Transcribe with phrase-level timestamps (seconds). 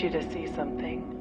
[0.00, 1.16] need you to see something.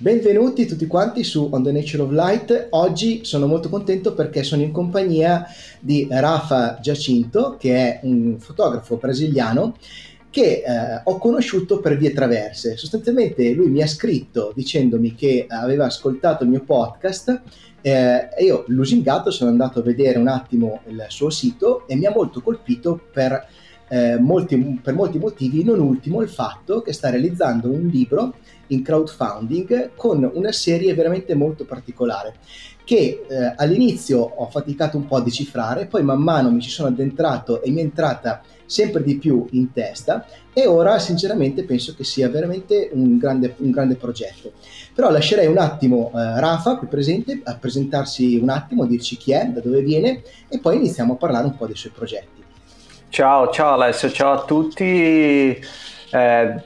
[0.00, 2.68] Benvenuti tutti quanti su On the Nature of Light.
[2.70, 5.44] Oggi sono molto contento perché sono in compagnia
[5.80, 9.76] di Rafa Giacinto, che è un fotografo brasiliano
[10.30, 12.76] che eh, ho conosciuto per vie traverse.
[12.76, 17.42] Sostanzialmente lui mi ha scritto dicendomi che aveva ascoltato il mio podcast
[17.80, 22.06] eh, e io, lusingato, sono andato a vedere un attimo il suo sito e mi
[22.06, 23.46] ha molto colpito per,
[23.88, 28.34] eh, molti, per molti motivi, non ultimo il fatto che sta realizzando un libro
[28.68, 32.34] in crowdfunding con una serie veramente molto particolare
[32.84, 36.88] che eh, all'inizio ho faticato un po' a decifrare, poi man mano mi ci sono
[36.88, 42.04] addentrato e mi è entrata sempre di più in testa e ora sinceramente penso che
[42.04, 44.52] sia veramente un grande, un grande progetto.
[44.94, 49.32] Però lascerei un attimo eh, Rafa qui presente a presentarsi un attimo, a dirci chi
[49.32, 52.44] è, da dove viene e poi iniziamo a parlare un po' dei suoi progetti.
[53.08, 54.84] Ciao, ciao Alessio, ciao a tutti.
[54.84, 56.62] Eh,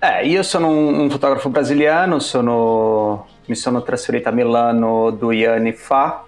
[0.00, 5.72] eh, io sono un, un fotografo brasiliano, sono, mi sono trasferito a Milano due anni
[5.72, 6.24] fa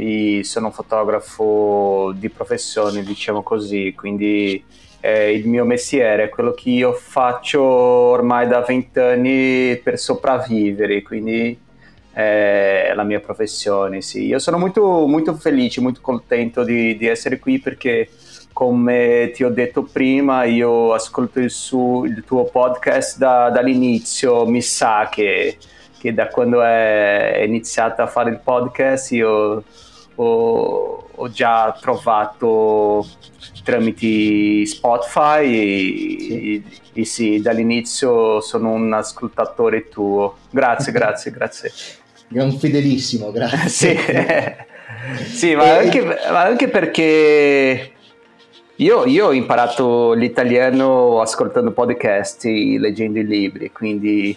[0.00, 4.64] e sono un fotografo di professione, diciamo così, quindi
[5.00, 11.58] eh, il mio mestiere quello che io faccio ormai da vent'anni per sopravvivere, quindi
[12.12, 14.24] è la mia professione, sì.
[14.24, 18.08] Io sono molto, molto felice, molto contento di, di essere qui perché
[18.54, 24.62] come ti ho detto prima, io ascolto il, su, il tuo podcast da, dall'inizio, mi
[24.62, 25.56] sa che,
[25.98, 29.62] che, da quando è iniziato a fare il podcast io
[30.22, 33.06] ho, ho già trovato
[33.64, 37.00] tramite Spotify e sì.
[37.00, 40.36] e sì, dall'inizio sono un ascoltatore tuo.
[40.50, 41.72] Grazie, grazie, grazie.
[42.32, 43.68] È un fedelissimo, grazie.
[43.68, 43.98] sì,
[45.32, 47.92] sì ma, anche, ma anche perché
[48.76, 54.36] io, io, ho imparato l'italiano ascoltando podcast, leggendo i libri, quindi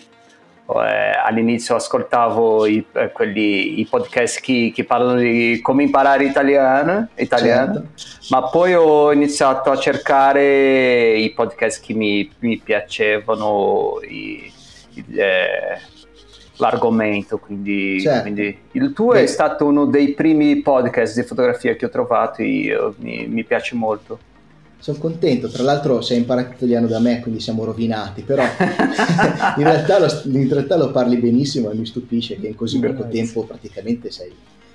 [0.65, 7.09] eh, all'inizio ascoltavo i, eh, quelli, i podcast che, che, parlano di come imparare italiano,
[7.15, 8.25] italiano certo.
[8.29, 14.51] ma poi ho iniziato a cercare i podcast che mi, mi piacevano, i,
[15.15, 15.79] eh,
[16.57, 18.21] l'argomento, quindi, certo.
[18.21, 19.23] quindi, il tuo Beh.
[19.23, 23.43] è stato uno dei primi podcast di fotografia che ho trovato e io, mi, mi
[23.43, 24.17] piace molto
[24.83, 28.43] sono contento, tra l'altro sei imparato italiano da me, quindi siamo rovinati, però
[29.55, 33.07] in, realtà lo, in, realtà lo, parli benissimo e mi stupisce che in così poco
[33.07, 34.33] tempo praticamente sei,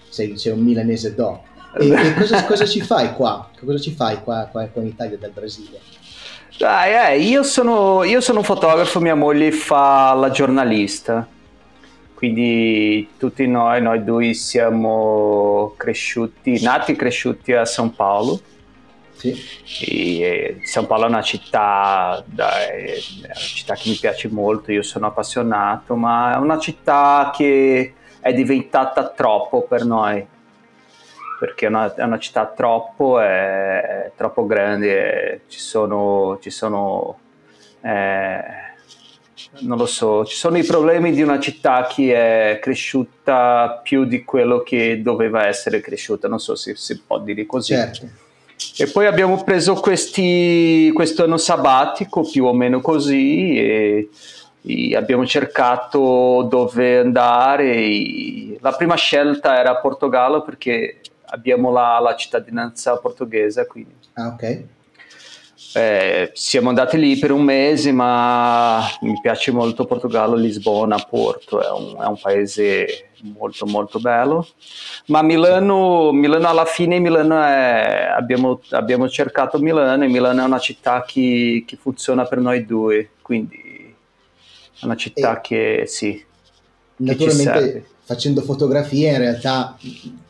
[0.09, 1.43] sei, sei un milanese do.
[1.79, 3.51] E, e cosa, cosa, ci fai qua?
[3.63, 5.79] Cosa ci fai qua, qua, qua in Italia dal Brasile?
[6.57, 11.29] Dai, eh, io, sono, io sono un fotografo, mia moglie fa la giornalista,
[12.15, 18.41] quindi tutti noi, noi due siamo cresciuti, nati e cresciuti a São Paulo
[19.19, 20.21] sì.
[20.21, 25.09] E, San Paolo è una città, è una città che mi piace molto, io sono
[25.09, 30.25] appassionato, ma è una città che è diventata troppo per noi,
[31.41, 37.19] perché è una, è una città troppo, è, è troppo grande, ci sono, ci sono
[37.83, 38.41] eh,
[39.61, 44.23] non lo so, ci sono i problemi di una città che è cresciuta più di
[44.25, 47.75] quello che doveva essere cresciuta, non so se si può dire così.
[47.75, 48.27] Certo
[48.79, 54.09] e poi abbiamo preso questi, questo anno sabbatico, più o meno così, e,
[54.63, 57.75] e abbiamo cercato dove andare.
[57.75, 63.67] E la prima scelta era Portogallo perché abbiamo la, la cittadinanza portoghese.
[63.67, 63.95] Quindi.
[64.15, 64.63] Ah, ok.
[65.75, 71.71] Eh, siamo andati lì per un mese, ma mi piace molto Portogallo, Lisbona, Porto, è
[71.71, 74.47] un, è un paese molto molto bello.
[75.07, 80.59] Ma Milano, Milano alla fine Milano è, abbiamo, abbiamo, cercato Milano e Milano è una
[80.59, 83.95] città che, che funziona per noi due, quindi
[84.81, 86.25] è una città e che sì.
[86.97, 89.77] Naturalmente facendo fotografie in realtà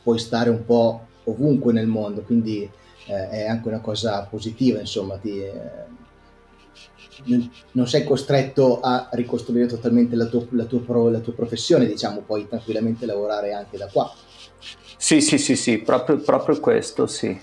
[0.02, 2.68] puoi stare un po' ovunque nel mondo, quindi
[3.08, 5.96] eh, è anche una cosa positiva, insomma, ti, eh,
[7.72, 12.46] non sei costretto a ricostruire totalmente la tua, la, tua, la tua, professione, diciamo, puoi
[12.46, 14.12] tranquillamente lavorare anche da qua.
[14.96, 17.38] Sì, sì, sì, sì, proprio, proprio questo, sì.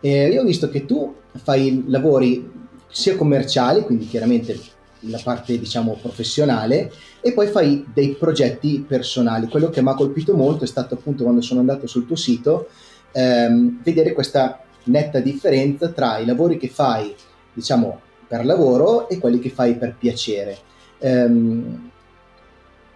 [0.00, 2.50] Eh, io ho visto che tu fai lavori
[2.88, 4.58] sia commerciali, quindi chiaramente
[5.04, 9.48] la parte diciamo professionale e poi fai dei progetti personali.
[9.48, 12.68] Quello che mi ha colpito molto è stato appunto quando sono andato sul tuo sito
[13.12, 17.14] ehm, vedere questa netta differenza tra i lavori che fai,
[17.52, 20.58] diciamo, per lavoro e quelli che fai per piacere.
[20.98, 21.90] Um,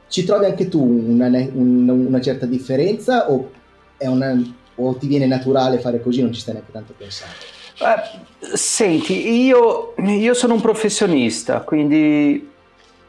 [0.08, 3.50] ci trovi anche tu una, una, una certa differenza o,
[3.98, 4.40] una,
[4.76, 7.34] o, ti viene naturale fare così, non ci stai neanche tanto pensando?
[7.80, 12.48] Eh, senti, io, io sono un professionista, quindi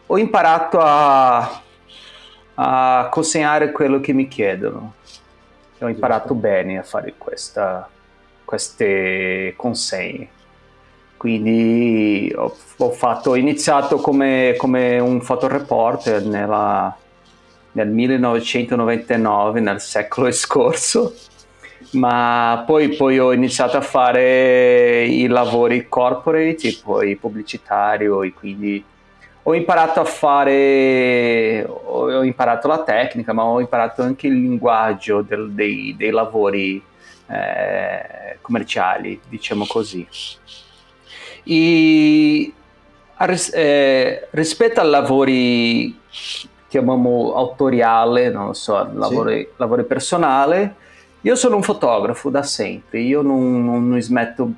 [0.07, 1.61] ho imparato a,
[2.55, 4.95] a consegnare quello che mi chiedono.
[5.79, 7.87] Ho imparato bene a fare questa,
[8.45, 10.29] queste consegne.
[11.17, 16.95] Quindi ho, ho, fatto, ho iniziato come, come, un fotoreporter nella,
[17.71, 21.13] nel 1999, nel secolo scorso,
[21.91, 28.83] ma poi, poi, ho iniziato a fare i lavori corporate e poi pubblicitario e quindi
[29.47, 35.51] ho imparato a fare, ho imparato la tecnica, ma ho imparato anche il linguaggio del,
[35.51, 36.81] dei, dei, lavori
[37.27, 40.07] eh, commerciali, diciamo così.
[41.43, 42.53] E,
[43.53, 45.99] eh, rispetto ai lavori,
[46.67, 49.47] chiamiamo autoriale, non so, lavori, sì.
[49.57, 50.73] lavori personali,
[51.21, 54.51] io sono un fotografo da sempre, io non, non, non smetto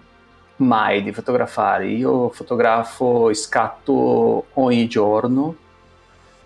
[0.57, 5.55] mai di fotografare, io fotografo e scatto ogni giorno,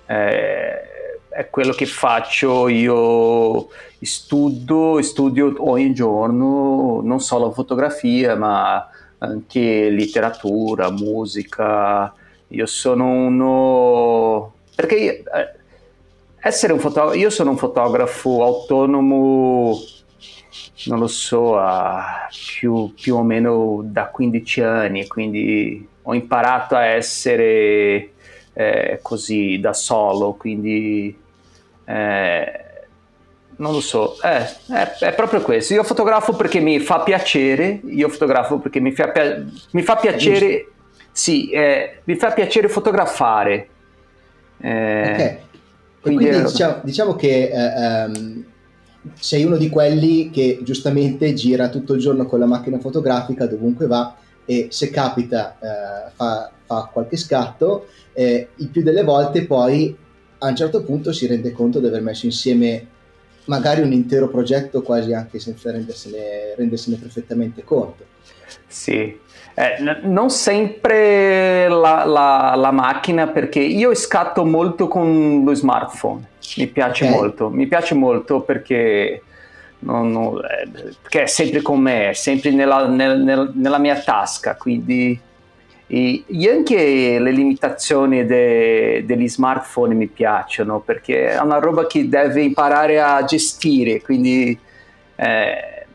[0.05, 0.90] eh,
[1.31, 3.69] è quello che faccio, io.
[4.01, 8.89] Studio, studio ogni giorno, non solo fotografia ma
[9.19, 12.11] anche letteratura, musica,
[12.47, 14.53] io sono uno...
[14.75, 15.59] perché io, eh,
[16.39, 19.77] essere un fotografo, io sono un fotografo autonomo
[20.85, 21.59] non lo so,
[22.29, 28.11] più, più, o meno da 15 anni, quindi ho imparato a essere
[28.53, 31.15] eh, così da solo, quindi
[31.85, 32.61] eh,
[33.57, 35.73] non lo so, eh, è, è, proprio questo.
[35.73, 39.11] Io fotografo perché mi fa piacere, io fotografo perché mi fa,
[39.71, 40.67] mi fa piacere,
[41.11, 43.67] sì, eh, mi fa piacere fotografare.
[44.59, 45.37] Eh, ok,
[46.01, 48.45] quindi, quindi diciamo, diciamo, che um,
[49.13, 53.87] sei uno di quelli che giustamente gira tutto il giorno con la macchina fotografica dovunque
[53.87, 59.95] va e se capita eh, fa, fa, qualche scatto, eh, il più delle volte poi
[60.43, 62.87] a un certo punto si rende conto di aver messo insieme
[63.45, 68.05] magari un intero progetto quasi anche senza rendersene, rendersene perfettamente conto.
[68.67, 69.17] Sì,
[69.53, 76.27] eh, n- non sempre la, la, la, macchina perché io scatto molto con lo smartphone
[76.57, 77.15] mi piace okay.
[77.15, 79.21] molto, mi piace molto perché,
[79.79, 83.99] non, non, eh, perché è sempre con me, è sempre nella, nel, nel, nella mia
[83.99, 85.19] tasca, quindi
[85.93, 92.43] e anche le limitazioni de, degli smartphone mi piacciono perché è una roba che deve
[92.43, 94.57] imparare a gestire, quindi
[95.15, 95.85] eh,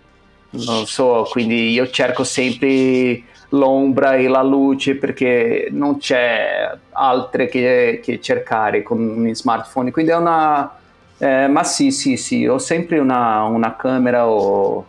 [0.50, 8.00] non so, quindi io cerco sempre l'ombra e la luce perché non c'è altre che,
[8.02, 9.90] che cercare con i smartphone.
[9.90, 10.78] Quindi è una...
[11.16, 14.86] Eh, ma sì, sì, sì, ho sempre una, una camera o,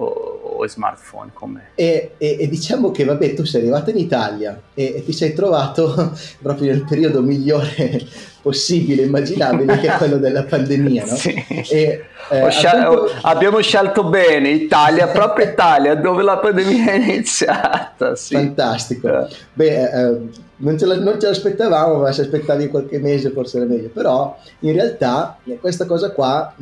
[0.00, 1.68] o, o, smartphone con me.
[1.74, 5.34] E, e, e, diciamo che, vabbè, tu sei arrivato in Italia e, e ti sei
[5.34, 8.00] trovato proprio nel periodo migliore
[8.40, 11.16] possibile, immaginabile, che è quello della pandemia, no?
[11.20, 11.44] Sì.
[11.70, 13.12] E, eh, scel- appunto...
[13.22, 18.16] Abbiamo scelto bene Italia, proprio Italia, dove la pandemia è iniziata.
[18.16, 18.34] Sì.
[18.34, 19.08] Fantastico.
[19.08, 19.28] Eh.
[19.52, 20.18] Beh, eh,
[20.56, 23.88] non, ce non, ce l'aspettavamo, ma se aspettavi qualche mese forse era meglio.
[23.88, 26.54] Però in realtà eh, questa cosa qua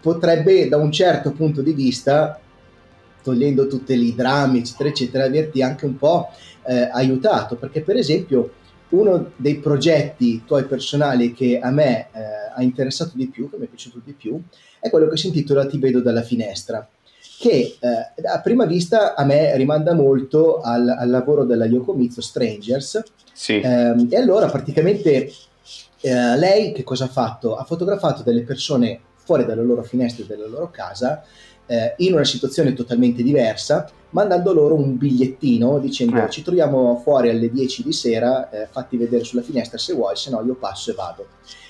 [0.00, 2.38] potrebbe, da un certo punto di vista,
[3.26, 6.28] togliendo tutti i drammi, eccetera, eccetera, averti anche un po'
[6.64, 7.56] eh, aiutato.
[7.56, 8.52] Perché, per esempio,
[8.90, 12.20] uno dei progetti tuoi personali che a me eh,
[12.54, 14.40] ha interessato di più, che mi è piaciuto di più,
[14.78, 16.88] è quello che si intitola Ti vedo dalla finestra,
[17.40, 23.02] che eh, a prima vista a me rimanda molto al, al lavoro della Yoko Strangers.
[23.32, 23.58] Sì.
[23.58, 25.32] Eh, e allora praticamente
[26.00, 27.56] eh, lei che cosa ha fatto?
[27.56, 31.24] Ha fotografato delle persone fuori dalle loro finestre della loro casa
[31.66, 36.30] eh, in una situazione totalmente diversa, mandando loro un bigliettino dicendo eh.
[36.30, 40.30] ci troviamo fuori alle 10 di sera, eh, fatti vedere sulla finestra se vuoi, se
[40.30, 41.26] no io passo e vado.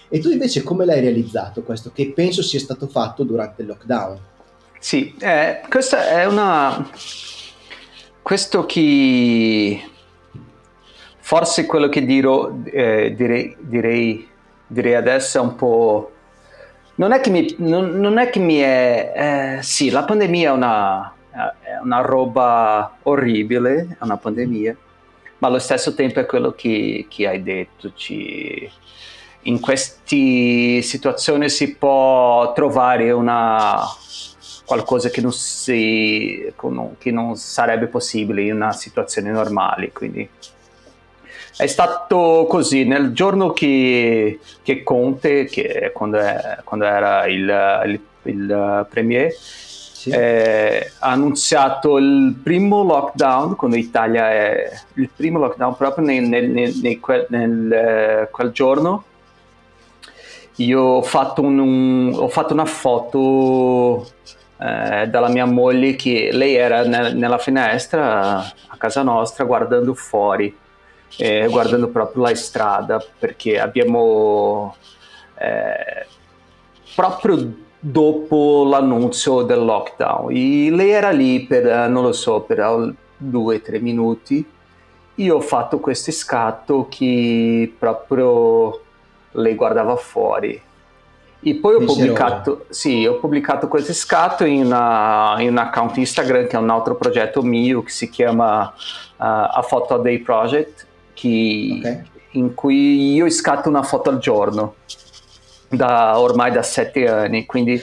[0.08, 4.18] E tu invece come l'hai realizzato questo, che penso sia stato fatto durante il lockdown?
[4.78, 6.88] Sì, eh, questa è una...
[8.22, 9.80] Questo che...
[11.18, 14.28] Forse quello che dirò, eh, direi, direi,
[14.68, 16.12] direi adesso è un po'
[16.96, 19.56] Non è che mi, non, non è, che mi è...
[19.58, 24.76] Eh, sì, la pandemia è una, è una roba orribile, è una pandemia,
[25.38, 27.92] ma allo stesso tempo è quello che, che hai detto.
[27.94, 28.70] Ci,
[29.42, 33.82] in queste situazioni si può trovare una,
[34.64, 36.52] qualcosa che non, si,
[36.98, 39.92] che non sarebbe possibile in una situazione normale.
[39.92, 40.28] Quindi
[41.56, 48.00] è stato così, nel giorno che, che Conte, che quando, è, quando era il, il,
[48.25, 50.10] il premier, sì.
[50.10, 56.75] eh, ha annunciato il primo lockdown, quando l'Italia è il primo lockdown proprio nel, nel,
[56.82, 59.04] nel quel, nel, quel giorno,
[60.56, 64.06] io ho fatto, un, un, ho fatto una foto
[64.58, 70.54] eh, dalla mia moglie che lei era nel, nella finestra a casa nostra guardando fuori,
[71.18, 74.76] eh, guardando proprio la strada perché abbiamo
[75.38, 76.06] eh,
[76.94, 83.56] proprio dopo l'annuncio del lockdown e lei era lì per, non lo so, per due
[83.56, 84.44] o tre minuti.
[85.18, 88.80] Io ho fatto questo scatto che proprio
[89.32, 90.60] lei guardava fuori.
[91.38, 96.48] E poi ho pubblicato, sì, ho pubblicato questo scatto in, una, in, un account Instagram
[96.48, 98.72] che è un altro progetto mio che si chiama uh,
[99.16, 100.85] A Photo a Day Project,
[101.16, 102.02] che, okay.
[102.32, 104.75] in cui io scatto una foto al giorno
[105.68, 107.46] da ormai da sette anni.
[107.46, 107.82] Quindi,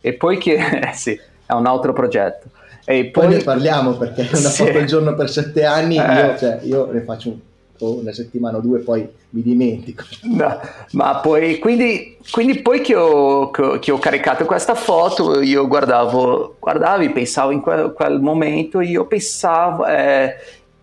[0.00, 0.58] e poi che
[0.94, 2.48] sì, è un altro progetto.
[2.84, 4.64] E poi, poi ne parliamo perché una sì.
[4.64, 6.14] foto al giorno per sette anni, eh.
[6.14, 7.38] io, cioè, io ne faccio un
[7.84, 10.04] una settimana o due poi mi dimentico.
[10.22, 10.60] No,
[10.92, 17.10] ma poi, quindi, quindi poi che ho, che ho, caricato questa foto, io guardavo, guardavi,
[17.10, 20.34] pensavo in quel, quel momento, io pensavo, eh,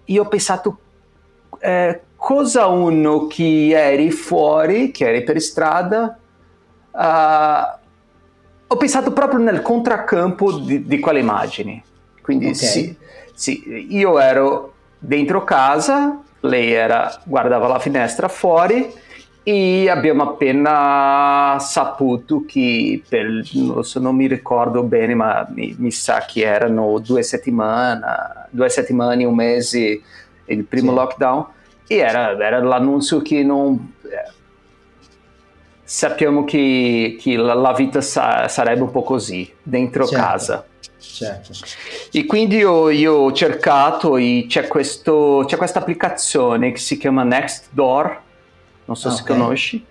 [0.05, 0.77] io ho pensato
[1.59, 6.17] eh, cosa uno che eri fuori, che eri per strada,
[6.91, 7.77] uh,
[8.67, 11.81] ho pensato proprio nel contraccampo di, di quelle immagini.
[12.21, 12.55] Quindi okay.
[12.57, 12.95] sì,
[13.33, 19.07] sì, io ero dentro casa, lei era, guardava la finestra fuori
[19.41, 23.43] e abbiamo appena saputo che, per,
[23.81, 29.23] so, non mi ricordo bene, ma mi, mi, sa che erano due settimane, due settimane,
[29.23, 30.01] un mese,
[30.53, 30.97] il primo sì.
[30.97, 31.45] lockdown,
[31.87, 33.23] e era, era, l'annuncio.
[33.23, 33.45] Eh,
[35.83, 40.25] sappiamo che, che la, la, vita sa, sarebbe un po' così, dentro certo.
[40.25, 40.65] casa.
[40.97, 41.51] Certo.
[42.11, 47.23] E quindi io, io, ho cercato e c'è, questo, c'è questa applicazione che si chiama
[47.23, 48.21] Nextdoor,
[48.85, 49.37] non so ah, se okay.
[49.37, 49.85] conosci.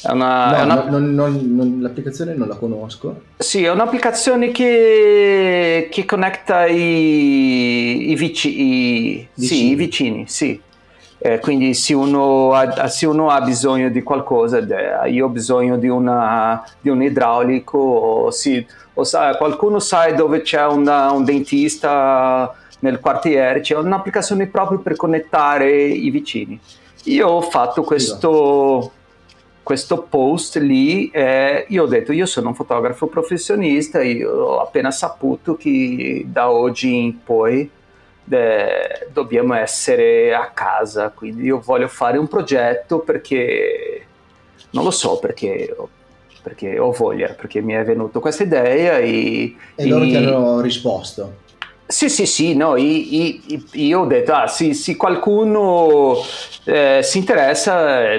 [0.00, 0.84] È una, no, è una...
[0.84, 3.22] Non, non, non, l'applicazione non la conosco.
[3.36, 9.46] Sì, è un'applicazione che, che connetta i, i, vici, i, vicini.
[9.46, 10.24] Sì, i vicini.
[10.28, 10.60] Sì.
[11.24, 14.58] Eh, quindi se uno, ha, se uno, ha, bisogno di qualcosa,
[15.06, 20.42] io ho bisogno di, una, di un idraulico, o, sì, o sa, qualcuno sa dove
[20.42, 26.58] c'è una, un dentista nel quartiere, c'è un'applicazione proprio per connettare i vicini.
[27.04, 28.90] Io ho fatto questo,
[29.62, 34.90] questo post lì e io ho detto io sono un fotografo professionista, io ho appena
[34.90, 37.70] saputo che da oggi in poi
[38.28, 44.06] eh, dobbiamo essere a casa, quindi io voglio fare un progetto perché
[44.70, 45.74] non lo so perché
[46.42, 51.40] perché ho voglia, perché mi è venuta questa idea e, e loro ti hanno risposto.
[51.86, 53.38] Sì, sì, sì, no, io,
[53.72, 56.16] io ho detto, ah, sì, se qualcuno
[56.64, 58.14] eh, si interessa,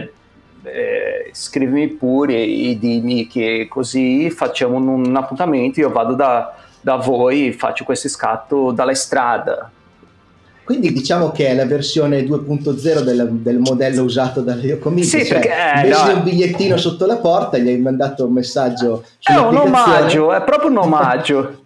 [0.64, 6.96] eh, scrivimi pure e dimmi che così facciamo un, un appuntamento, io vado da, da
[6.96, 9.72] voi, faccio questo scatto dalla strada,
[10.64, 15.06] quindi diciamo che è la versione 2.0 del, del modello usato dalle Yokomichi.
[15.08, 16.18] Sì, cioè, perché eh, invece no.
[16.18, 19.04] un bigliettino sotto la porta gli hai mandato un messaggio.
[19.20, 21.66] È un omaggio, è proprio un omaggio.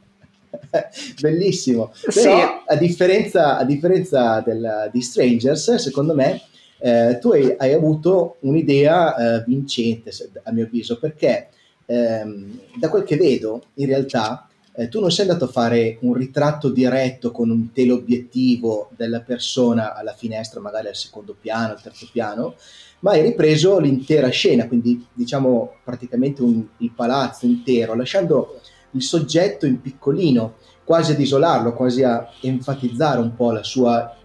[1.22, 1.92] Bellissimo.
[2.08, 2.24] Sì.
[2.24, 6.42] Però a differenza, a differenza del, di Strangers, secondo me,
[6.80, 10.12] eh, tu hai, hai, avuto un'idea eh, vincente,
[10.44, 11.50] a mio avviso, perché
[11.86, 14.48] ehm, da quel che vedo, in realtà
[14.80, 19.96] eh, tu non sei andato a fare un ritratto diretto con un teleobiettivo della persona
[19.96, 22.54] alla finestra, magari al secondo piano, al terzo piano,
[23.00, 28.60] ma hai ripreso l'intera scena, quindi diciamo praticamente un, il palazzo intero, lasciando
[28.92, 34.16] il soggetto in piccolino, quasi ad isolarlo, quasi a enfatizzare un po' sua,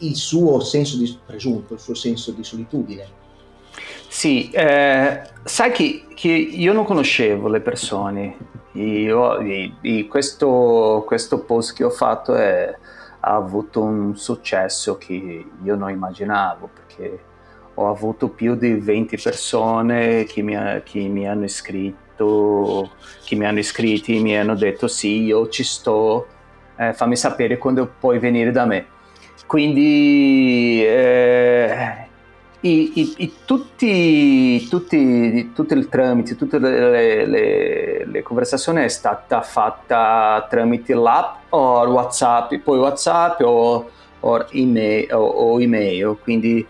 [0.00, 3.24] il suo senso di presunto, il suo senso di solitudine.
[4.08, 8.36] Sì, eh, sai che, che, io non conoscevo le persone
[8.72, 12.74] io, e, e questo, questo, post che ho fatto è,
[13.20, 17.20] ha avuto un successo che io non immaginavo perché
[17.74, 22.90] ho avuto più di 20 persone che mi, che mi hanno iscritto,
[23.24, 26.26] che mi hanno iscritti, mi hanno detto sì, io ci sto,
[26.76, 28.86] eh, fammi sapere quando puoi venire da me.
[29.46, 32.08] Quindi eh,
[32.60, 39.40] i, i, i, tutti, tutti, tutto il tramite, tutte le, le, le, conversazioni è stata
[39.42, 46.16] fatta tramite l'app o WhatsApp, poi WhatsApp o o email, o, o email.
[46.22, 46.66] Quindi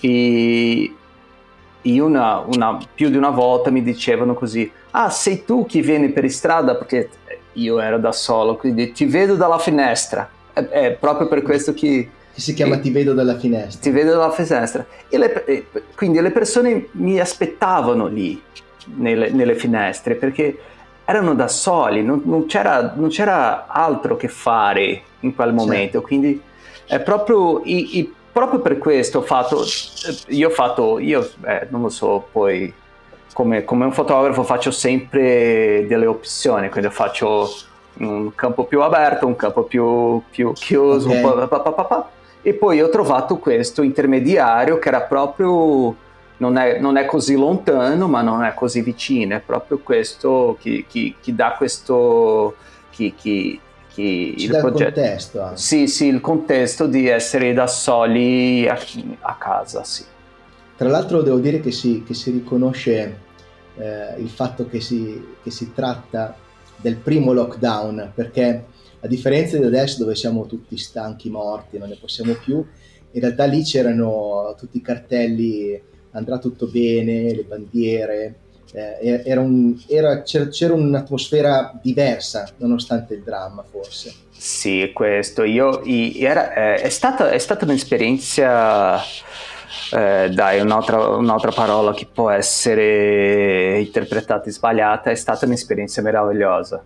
[0.00, 6.10] e una, una, più di una volta mi dicevano così, ah sei tu che vieni
[6.10, 6.74] per strada?
[6.74, 7.10] Perché
[7.52, 12.10] io ero da solo, quindi ti vedo dalla finestra, è proprio per questo che...
[12.36, 13.80] Che si chiama Ti vedo dalla finestra.
[13.80, 14.84] Ti vedo dalla finestra.
[15.08, 18.38] E le, quindi le persone mi aspettavano lì,
[18.96, 20.58] nelle, nelle finestre, perché
[21.06, 26.04] erano da soli, non, non, c'era, non, c'era, altro che fare in quel momento, sì.
[26.04, 26.42] quindi
[26.84, 29.64] è proprio, i, i, proprio, per questo ho fatto,
[30.28, 32.70] io ho fatto, io eh, non lo so, poi
[33.32, 37.48] come, come, un fotografo faccio sempre delle opzioni, quindi faccio
[37.94, 41.48] un campo più aperto, un campo più, più chiuso, okay.
[41.48, 42.10] pa, pa, pa,
[42.46, 45.96] e poi ho trovato questo intermediario che era proprio
[46.36, 50.84] non è, non è, così lontano, ma non è così vicino, è proprio questo che,
[50.88, 52.54] che, che dà questo...
[52.90, 53.58] Che, che,
[53.92, 54.76] che Ci il progetto.
[54.76, 55.50] il contesto.
[55.54, 58.78] Sì, sì, il contesto di essere da soli a,
[59.22, 60.04] a casa, sì.
[60.76, 63.18] Tra l'altro devo dire che si, che si riconosce
[63.76, 66.36] eh, il fatto che si, che si tratta
[66.76, 68.66] del primo lockdown, perché
[69.00, 73.44] a differenza di adesso dove siamo tutti stanchi, morti, non ne possiamo più, in realtà
[73.44, 75.80] lì c'erano tutti i cartelli
[76.12, 78.34] andrà tutto bene, le bandiere,
[78.72, 84.12] eh, era un, era, c'era, c'era, un'atmosfera diversa nonostante il dramma forse.
[84.30, 89.00] Sì, questo, io, era, eh, è, stata, è stata un'esperienza...
[89.92, 96.82] Eh, dai, un'altra, un'altra, parola che può essere interpretata sbagliata, è stata un'esperienza meravigliosa.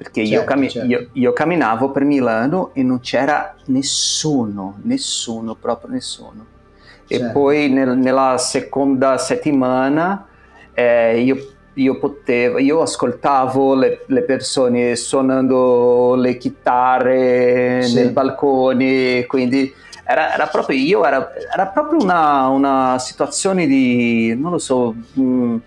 [0.00, 0.88] Perché certo, io, cammi- certo.
[0.88, 6.46] io, io, camminavo per Milano e non c'era nessuno, nessuno, proprio nessuno.
[7.06, 7.26] Certo.
[7.26, 10.26] E poi nel, nella seconda settimana
[10.72, 11.36] eh, io,
[11.74, 17.96] io, potevo, io ascoltavo le, le, persone suonando le chitarre sì.
[17.96, 19.70] nel balcone, quindi
[20.02, 25.60] era, era proprio io, era, era proprio una, una, situazione di, non lo so, un,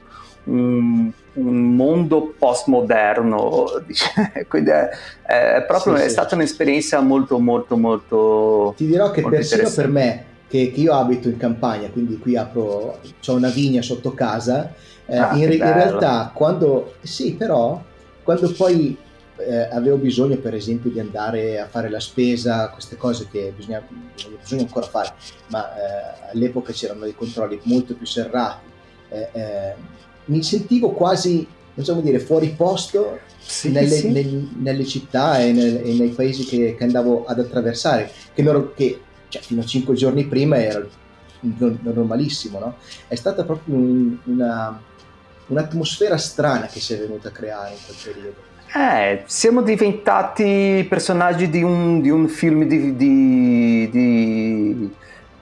[0.46, 3.66] un, un mondo postmoderno,
[4.48, 4.90] quindi è,
[5.26, 6.12] è proprio sì, è sì.
[6.12, 8.74] stata un'esperienza molto molto molto...
[8.78, 13.00] Ti dirò che persino per me che, che, io abito in campagna, quindi qui apro,
[13.26, 14.74] ho una vigna sotto casa,
[15.06, 17.82] eh, ah, in, in, realtà quando, sì però,
[18.22, 18.96] quando poi
[19.38, 23.82] eh, avevo bisogno per esempio di andare a fare la spesa, queste cose che bisogna,
[24.40, 25.14] bisogna ancora fare,
[25.48, 28.66] ma eh, all'epoca c'erano dei controlli molto più serrati,
[29.10, 29.74] eh, eh,
[30.26, 34.12] mi sentivo quasi, possiamo dire, fuori posto sì, nelle, sì.
[34.12, 38.72] Nel, nelle, città e, nel, e, nei paesi che, che, andavo ad attraversare, che, non,
[38.76, 40.86] che cioè, fino a cinque giorni prima era
[41.40, 42.76] normalissimo, no?
[43.08, 44.80] È stata proprio un, una,
[45.48, 48.52] un'atmosfera strana che si è venuta a creare in quel periodo.
[48.76, 54.92] Eh, siamo diventati personaggi di un, di un film di, di, di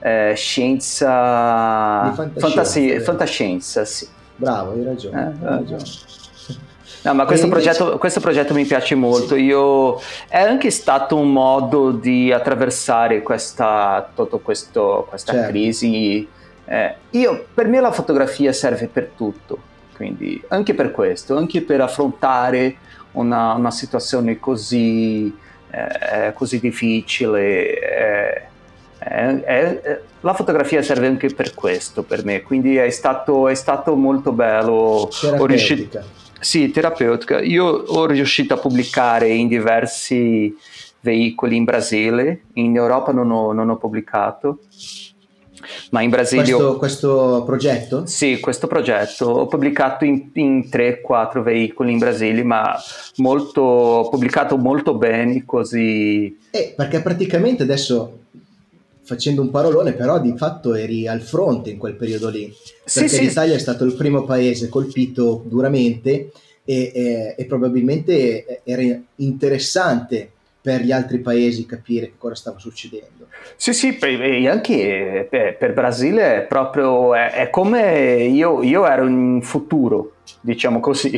[0.00, 4.06] eh, scienza, di fantascienza, fantascienza, sì.
[4.36, 5.20] Bravo, hai ragione.
[5.20, 5.82] Eh, hai ragione.
[7.04, 7.70] No, ma questo, invece...
[7.70, 9.34] progetto, questo progetto, mi piace molto.
[9.34, 9.42] Sì.
[9.42, 14.08] Io, è anche stato un modo di attraversare questa,
[14.42, 15.48] questo, questa certo.
[15.48, 16.28] crisi.
[16.64, 19.58] Eh, io, per me la fotografia serve per tutto,
[19.96, 22.76] quindi anche per questo, anche per affrontare
[23.12, 25.36] una, una situazione così,
[25.70, 27.78] eh, così difficile.
[27.80, 28.42] Eh,
[30.20, 35.08] la fotografia serve anche per questo per me, quindi è stato, è stato molto bello.
[35.38, 36.00] Ho riuscito,
[36.38, 37.40] sì, terapeutica.
[37.40, 40.54] Io ho riuscito a pubblicare in diversi
[41.00, 44.60] veicoli in Brasile, in Europa non ho, non ho pubblicato,
[45.90, 46.42] ma in Brasile...
[46.42, 46.76] Questo, ho...
[46.76, 48.06] questo progetto?
[48.06, 49.26] Sì, questo progetto.
[49.26, 52.74] Ho pubblicato in, in 3-4 veicoli in Brasile, ma
[53.16, 56.38] molto, ho pubblicato molto bene, così...
[56.50, 58.18] Eh, perché praticamente adesso
[59.04, 62.52] facendo un parolone, però di fatto eri al fronte in quel periodo lì,
[62.92, 63.58] perché sì, l'Italia sì.
[63.58, 66.30] è stato il primo paese colpito duramente
[66.64, 68.82] e, e, e, probabilmente era
[69.16, 73.26] interessante per gli altri paesi capire che cosa stava succedendo.
[73.56, 79.06] Sì, sì, e anche per, per Brasile è proprio è, è come io, io, ero
[79.06, 81.10] in futuro, diciamo così.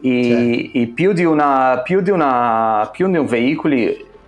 [0.00, 0.78] E, certo.
[0.78, 3.76] e più, di una, più, di una, più di un veicolo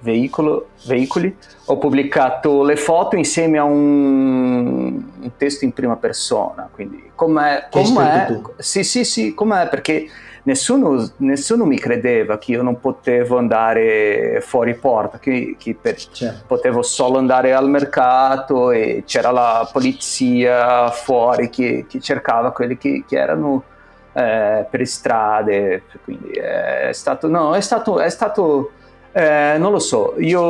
[0.01, 1.35] veicolo, veicoli,
[1.67, 6.69] ho pubblicato le foto insieme a un, un testo in prima persona.
[6.71, 7.69] Quindi, com'è?
[7.71, 9.69] com'è sì, sì, sì, com'è?
[9.69, 10.09] Perché
[10.45, 16.45] nessuno, nessuno, mi credeva che io non potevo andare fuori porta, che, che per, certo.
[16.47, 23.05] potevo solo andare al mercato e c'era la polizia fuori che, che cercava quelli che,
[23.07, 23.65] che erano
[24.13, 25.83] eh, per strade.
[26.05, 28.73] Quindi è stato, no, è stato, è stato
[29.13, 30.41] eh, non lo so, io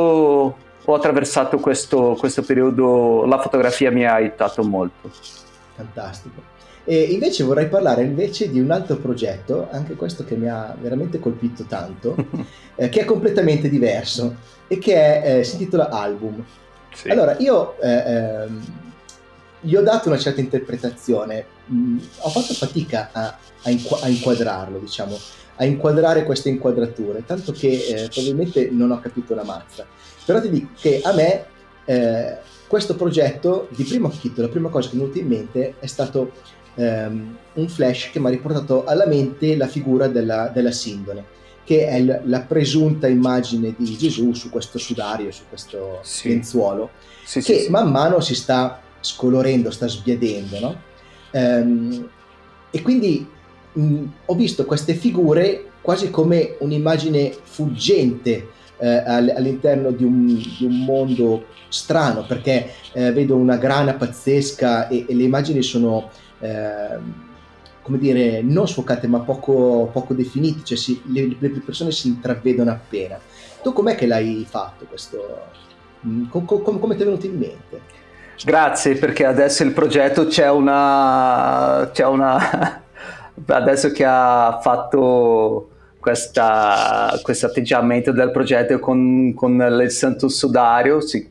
[0.83, 5.11] ho attraversato questo, questo periodo, la fotografia mi ha aiutato molto.
[5.75, 6.49] Fantastico.
[6.83, 11.19] E invece vorrei parlare invece di un altro progetto, anche questo che mi ha veramente
[11.19, 12.15] colpito tanto,
[12.75, 14.35] eh, che è completamente diverso
[14.67, 16.43] e che è, eh, si intitola Album.
[16.93, 17.09] Sì.
[17.09, 18.61] Allora, io eh, ehm,
[19.61, 24.07] gli ho dato una certa interpretazione, mh, mm, ho fatto fatica a, a, inqu- a,
[24.07, 25.17] inquadrarlo, diciamo,
[25.61, 29.85] a inquadrare queste inquadrature, tanto che eh, probabilmente non ho capito la mazza.
[30.25, 31.45] Però ti dico che a me
[31.85, 35.75] eh, questo progetto, di primo acchito, la prima cosa che mi è venuta in mente
[35.79, 36.31] è stato
[36.73, 41.85] ehm, un flash che mi ha riportato alla mente la figura della, della Sindone che
[41.85, 46.29] è l- la presunta immagine di Gesù su questo sudario, su questo sì.
[46.29, 46.89] lenzuolo,
[47.23, 50.81] sì, che sì, man mano si sta scolorendo, sta sbiadendo, no?
[51.29, 52.09] Ehm,
[52.71, 53.27] e quindi
[53.73, 60.83] mh, ho visto queste figure quasi come un'immagine fuggente eh, all'interno di un, di un,
[60.83, 66.09] mondo strano, perché eh, vedo una grana pazzesca e, e le immagini sono...
[66.39, 67.29] Eh,
[67.83, 72.69] come dire, non sfocate ma poco, poco definite, cioè si, le, le, persone si intravedono
[72.69, 73.19] appena.
[73.61, 75.47] Tu com'è che l'hai fatto questo?
[75.99, 77.81] Com, com, come ti è venuto in mente?
[78.43, 81.89] Grazie perché adesso il progetto c'è una...
[81.91, 82.83] C'è una
[83.47, 91.27] adesso che ha fatto questo atteggiamento del progetto con, con il Santo Sudario, si,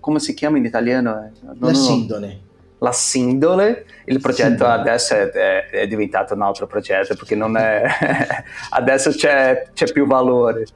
[0.00, 1.30] come si chiama in italiano?
[1.40, 2.42] Non La Sindone
[2.84, 4.70] la sindole, il progetto sì.
[4.70, 7.82] adesso è, è, è, diventato un altro progetto perché non è,
[8.70, 10.66] adesso c'è, c'è, più valore.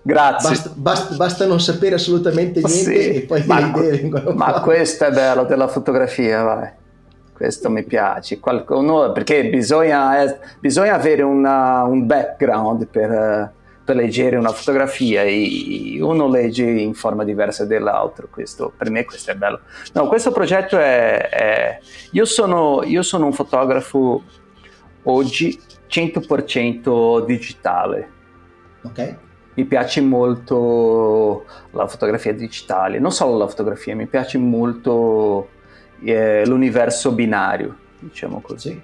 [0.00, 0.48] Grazie.
[0.48, 4.46] Basta, basta, basta, non sapere assolutamente niente sì, e poi ma, le idee vengono Ma
[4.46, 4.60] fatte.
[4.60, 6.70] questo è bello della fotografia, vai.
[7.38, 8.40] Questo mi piace.
[8.40, 13.52] Qualcuno, perché bisogna, bisogna avere una, un background per
[13.88, 18.28] per leggere una fotografia e uno legge in forma diversa dell'altro.
[18.30, 19.60] Questo, per me questo è bello.
[19.94, 21.28] No, questo progetto è...
[21.30, 21.78] è
[22.10, 24.22] io, sono, io sono un fotografo
[25.04, 28.10] oggi 100% digitale.
[28.82, 29.16] Ok.
[29.54, 35.48] Mi piace molto la fotografia digitale, non solo la fotografia, mi piace molto
[36.04, 38.80] eh, l'universo binario, diciamo così.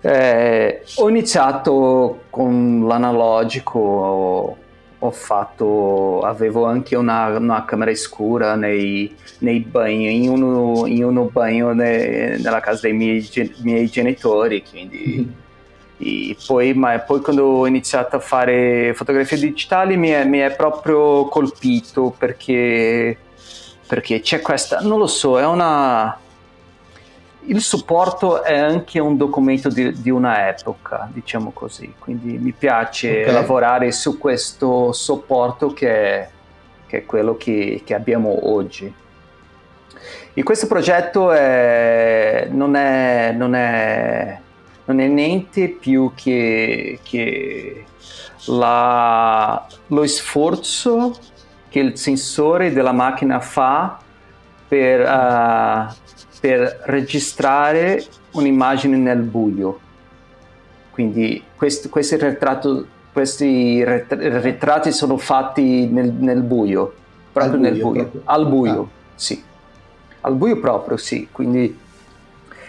[0.00, 4.58] Eh, ho iniziato con l'analogico,
[5.04, 11.24] ho fatto, avevo anche una, una camera scura nei, nei bagni, in uno, in uno
[11.24, 13.28] bagno ne, nella casa dei miei,
[13.62, 15.40] miei genitori, quindi...
[16.04, 20.52] E poi, ma poi quando ho iniziato a fare fotografie digitali mi è, mi è
[20.52, 23.16] proprio colpito perché,
[23.92, 26.18] perché c'è questa, non lo so, è una,
[27.44, 33.20] il supporto è anche un documento di, di una epoca, diciamo così, quindi mi piace
[33.20, 33.34] okay.
[33.34, 36.28] lavorare su questo supporto che è,
[36.86, 38.90] che è quello che, che, abbiamo oggi.
[40.32, 44.40] E questo progetto è, non, è, non, è,
[44.86, 47.84] non, è, niente più che, che
[48.46, 51.14] la, lo sforzo
[51.72, 53.98] che il sensore della macchina fa
[54.68, 55.00] per...
[55.00, 56.00] Uh,
[56.42, 59.78] per registrare un'immagine nel buio.
[60.90, 66.92] Quindi questo, questi, ritratto, questi ritratti sono fatti nel, nel buio,
[67.32, 68.02] proprio al nel buio, buio.
[68.02, 68.22] Proprio.
[68.24, 68.88] al buio, ah.
[69.14, 69.40] sì,
[70.22, 71.28] al buio proprio, sì.
[71.30, 71.78] Quindi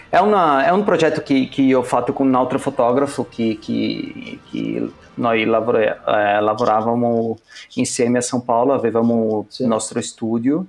[0.08, 3.58] è, una, è un progetto che, che, io ho fatto con un altro fotografo che,
[3.60, 7.38] che, che noi lavora, eh, lavoravamo
[7.74, 10.66] insieme a São Paulo, avevamo il nostro studio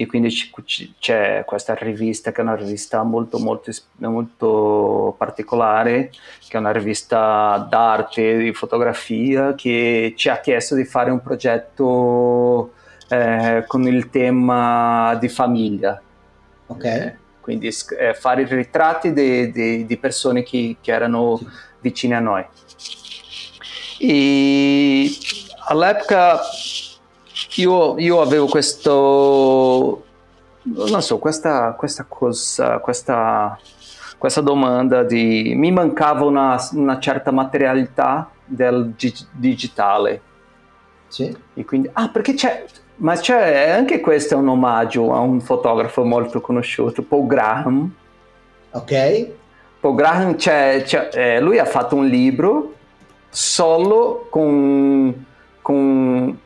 [0.00, 0.32] e quindi
[1.00, 6.10] c'è questa rivista che è una rivista molto, molto, molto particolare,
[6.46, 12.74] che è una rivista d'arte, di fotografia, che ci ha chiesto di fare un progetto
[13.08, 16.00] eh, con il tema di famiglia.
[16.66, 17.16] Ok.
[17.40, 17.66] Quindi
[17.98, 21.40] eh, fare i ritratti di persone che, che erano
[21.80, 22.44] vicine a noi.
[23.98, 25.10] E
[25.66, 26.40] all'epoca
[27.56, 30.04] io, io avevo questo,
[30.62, 33.58] non so, questa, questa cosa, questa,
[34.16, 35.54] questa domanda di...
[35.56, 40.22] mi mancava una, una certa materialità del gi- digitale.
[41.08, 41.36] Sì.
[41.54, 42.64] E quindi, ah, perché c'è,
[42.96, 47.92] ma c'è anche questo è un omaggio a un fotografo molto conosciuto, Paul Graham.
[48.70, 49.30] Ok.
[49.80, 52.74] Paul Graham, c'è, c'è, eh, lui ha fatto un libro
[53.28, 55.26] solo con,
[55.60, 56.40] con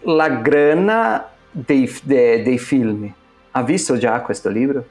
[0.00, 3.12] la grana dei, dei, dei film.
[3.52, 4.84] Ha visto già questo libro?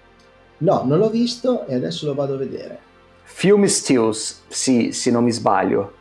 [0.57, 2.79] No, non l'ho visto e adesso lo vado a vedere.
[3.23, 5.93] Film Stills, sì, se non mi sbaglio.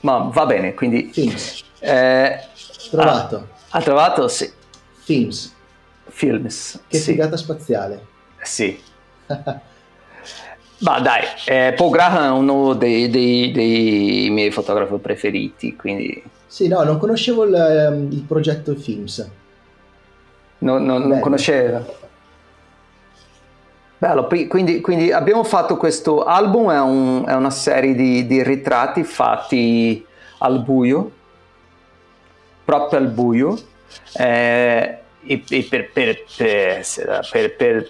[0.00, 1.12] Ma va bene, quindi...
[1.78, 2.38] Eh,
[2.90, 3.48] Trovato.
[3.70, 4.28] Ah, ha trovato?
[4.28, 4.50] Sì.
[5.02, 5.54] Films.
[6.06, 6.80] Films.
[6.86, 7.12] Che sì.
[7.12, 8.06] figata spaziale.
[8.42, 8.80] Sì.
[10.84, 16.22] Ma dai, eh, Paul Graham è uno dei, dei, dei, miei fotografi preferiti, quindi...
[16.46, 19.26] Sì, no, non conoscevo il, ehm, il progetto Films.
[20.58, 21.82] No, no, non conosceva.
[23.96, 29.04] Bello, quindi, quindi, abbiamo fatto questo album, è, un, è una serie di, di, ritratti
[29.04, 30.04] fatti
[30.38, 31.10] al buio,
[32.62, 33.58] proprio al buio,
[34.18, 37.88] eh, e, e per, per, per, per,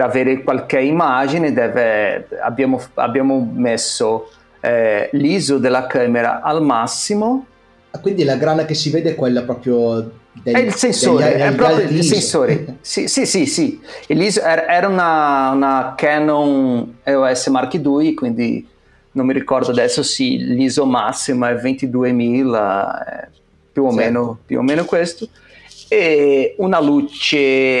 [0.00, 7.46] avere qualche immagine deve, abbiamo, abbiamo messo eh, l'ISO della camera al massimo.
[7.90, 11.40] Ah, quindi la grana che si vede è quella proprio dei, è il sensore, degli,
[11.40, 12.78] è proprio il sensore.
[12.82, 13.80] sì, sì, sì, sì.
[14.08, 18.66] Era una, una, Canon EOS Mark II, quindi
[19.12, 23.28] non mi ricordo adesso, sì, l'ISO massima è 22.000,
[23.72, 23.94] più o, certo.
[23.94, 25.28] meno, più o meno questo.
[25.94, 27.16] E una luce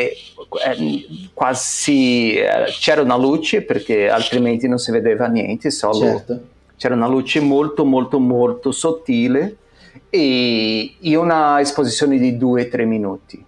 [0.08, 6.40] eh, quasi eh, c'era una luce perché altrimenti non si vedeva niente, solo certo.
[6.76, 9.56] c'era una luce molto molto molto sottile
[10.10, 13.44] e una esposizione di 2-3 minuti.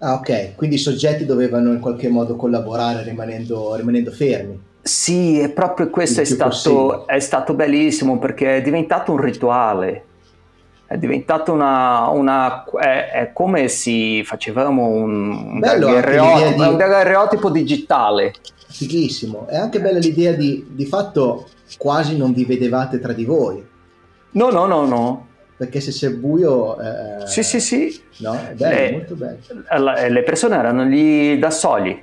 [0.00, 4.66] Ah, ok, quindi i soggetti dovevano in qualche modo collaborare rimanendo, rimanendo fermi.
[4.80, 10.04] Sì, e proprio questo è stato, è stato, bellissimo perché è diventato un rituale.
[10.88, 12.08] È diventato una.
[12.08, 16.68] una è, è, come se facevamo un, un, daguerreotipo, di...
[16.68, 18.32] un daguerreotipo digitale.
[18.68, 19.46] Fighissimo.
[19.46, 21.46] È anche bella l'idea di, di fatto
[21.76, 23.62] quasi non vi vedevate tra di voi.
[24.30, 25.26] No, no, no, no
[25.58, 26.80] perché se c'è buio...
[26.80, 28.00] Eh, sì, sì, sì.
[28.18, 30.08] No, è bello, le, molto bello.
[30.08, 32.00] Le persone erano lì da soli.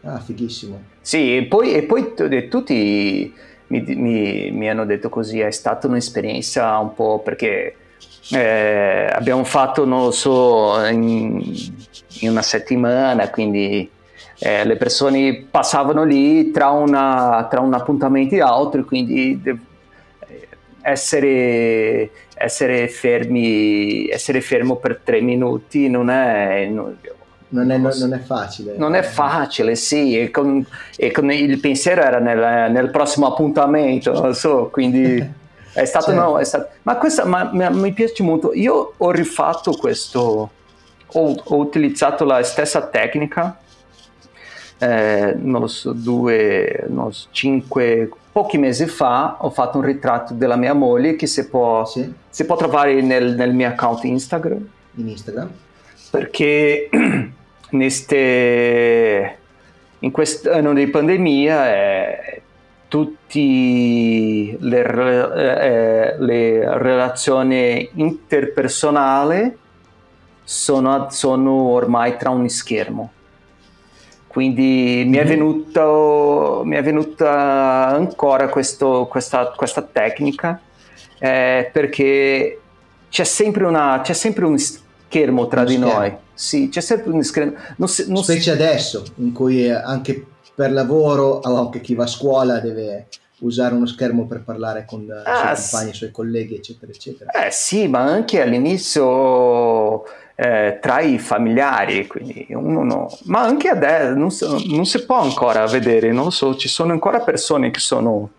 [0.00, 0.82] Ah, fighissimo.
[1.02, 2.14] Sì, e poi, e poi
[2.48, 3.34] tutti
[3.68, 7.76] mi, mi, mi, hanno detto così, è stata un'esperienza un po' perché
[8.30, 11.40] eh, abbiamo fatto, non lo so, in,
[12.20, 13.88] in una settimana, quindi
[14.38, 19.40] eh, le persone passavano lì tra, una, tra un appuntamento e altro, quindi
[20.82, 26.66] essere, essere, fermi, essere fermo per tre minuti non è...
[26.66, 26.96] Non,
[27.50, 28.74] non è, non è, facile.
[28.76, 30.64] Non è facile, sì, e con,
[30.96, 35.16] e con il pensiero era nel, nel prossimo appuntamento, non so, quindi
[35.72, 36.20] è stato, certo.
[36.20, 38.52] no, è stato, ma questa ma, ma, mi piace molto.
[38.52, 40.50] Io ho rifatto questo,
[41.06, 43.58] ho, ho utilizzato la stessa tecnica,
[44.78, 50.34] eh, non lo so, due, non so, cinque, pochi mesi fa ho fatto un ritratto
[50.34, 52.12] della mia moglie che si può, sì.
[52.28, 54.68] si può trovare nel, nel, mio account Instagram.
[54.96, 55.50] In Instagram?
[56.10, 56.88] Perché
[57.70, 59.38] neste,
[60.00, 62.42] in questo anno di pandemia eh,
[62.88, 69.56] tutte le, eh, le, relazioni interpersonali
[70.42, 73.12] sono, sono ormai tra un schermo
[74.38, 75.28] quindi mi è, mhm.
[75.28, 80.60] venuto, mi è venuta ancora questo, questa, questa, tecnica
[81.18, 82.60] eh, perché
[83.08, 85.92] c'è sempre, una, c'è sempre, un schermo tra un di schermo.
[85.92, 86.16] noi.
[86.38, 87.20] Sì, c'è sempre un
[87.76, 88.50] non Specie si...
[88.50, 90.24] adesso, in cui anche
[90.54, 93.08] per lavoro, o anche chi va a scuola deve
[93.40, 97.32] usare uno schermo per parlare con ah, i suoi compagni, i suoi colleghi, eccetera, eccetera.
[97.32, 100.04] Eh sì, ma anche all'inizio
[100.36, 103.18] eh, tra i familiari, quindi uno no.
[103.24, 107.72] ma anche adesso non, non, si può ancora vedere, non so, ci sono ancora persone
[107.72, 108.30] che sono,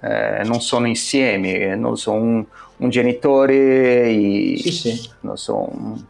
[0.00, 2.42] eh, non sono insieme, non so, un,
[2.78, 5.10] un genitore, i, sì, sì.
[5.20, 6.02] non so, un,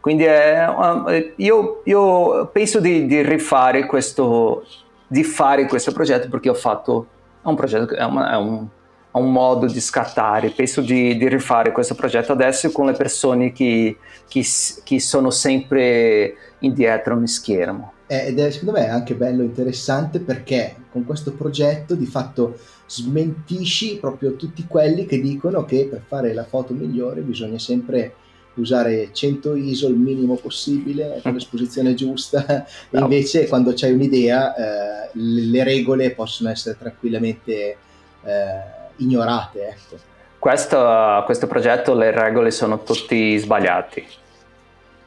[0.00, 4.64] quindi eh, io, io, penso di, di, rifare questo,
[5.06, 7.06] di fare questo progetto perché ho fatto,
[7.42, 8.66] è un progetto, è un, è un
[9.10, 10.50] a un modo di scattare.
[10.50, 13.96] Penso di, di, rifare questo progetto adesso con le persone che,
[14.28, 14.44] che,
[14.84, 17.92] che sono sempre indietro nel schermo.
[18.06, 24.34] Ed è secondo me anche bello interessante perché con questo progetto di fatto smentisci proprio
[24.34, 28.14] tutti quelli che dicono che per fare la foto migliore bisogna sempre
[28.60, 35.10] usare 100 ISO il minimo possibile con l'esposizione giusta e invece quando c'hai un'idea eh,
[35.12, 37.76] le regole possono essere tranquillamente
[38.24, 38.60] eh,
[38.96, 39.68] ignorate.
[39.68, 39.96] Ecco.
[40.38, 44.06] Questo, questo progetto le regole sono tutti sbagliati.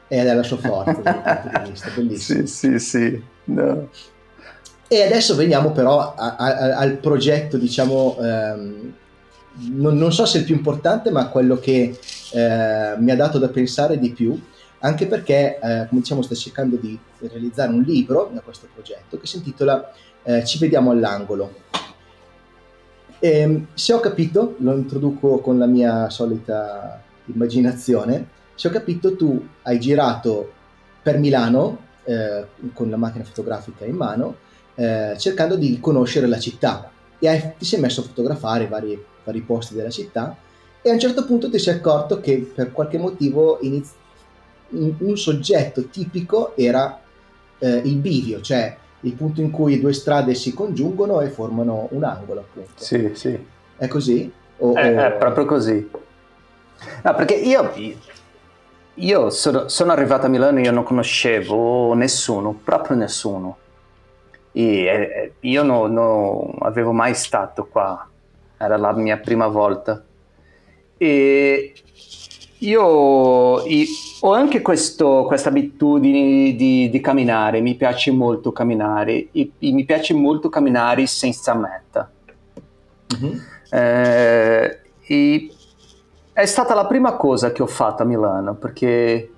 [0.08, 1.52] Ed è la sua forza
[1.96, 2.46] bellissimo.
[2.46, 3.22] Sì, sì, sì.
[3.44, 3.88] No.
[4.88, 8.94] E adesso veniamo però a, a, al progetto, diciamo, ehm,
[9.70, 11.98] non, non, so se il più importante, ma quello che
[12.32, 14.40] eh, mi ha dato da pensare di più,
[14.80, 19.26] anche perché, eh, come diciamo, sta cercando di realizzare un libro da questo progetto che
[19.26, 19.92] si intitola
[20.24, 21.60] eh, Ci vediamo all'angolo.
[23.18, 29.46] Eh, se ho capito, lo introduco con la mia solita immaginazione, se ho capito tu
[29.62, 30.52] hai girato
[31.02, 34.36] per Milano eh, con la macchina fotografica in mano
[34.74, 39.40] eh, cercando di conoscere la città e hai, ti sei messo a fotografare vari, vari,
[39.40, 40.36] posti della città
[40.80, 43.94] e a un certo punto ti sei accorto che per qualche motivo inizi-
[44.70, 47.00] un, un, soggetto tipico era
[47.58, 52.04] eh, il bivio, cioè il punto in cui due strade si congiungono e formano un
[52.04, 52.82] angolo appunto.
[52.82, 53.38] Sì, sì.
[53.76, 54.30] È così?
[54.58, 55.00] O, è, o...
[55.00, 55.90] è, proprio così.
[57.02, 57.72] No, perché io,
[58.94, 63.58] io sono, sono arrivato a Milano e io non conoscevo nessuno, proprio nessuno
[64.52, 68.06] e io non no, avevo mai stato qua,
[68.64, 70.02] era la mia prima volta.
[70.96, 71.72] E
[72.58, 73.86] io, io
[74.20, 80.14] ho anche questa abitudine di, di, camminare, mi piace molto camminare, e, e mi piace
[80.14, 82.10] molto camminare senza meta.
[83.14, 83.38] Mm-hmm.
[83.70, 84.80] Eh,
[86.32, 89.30] è stata la prima cosa che ho fatto a Milano perché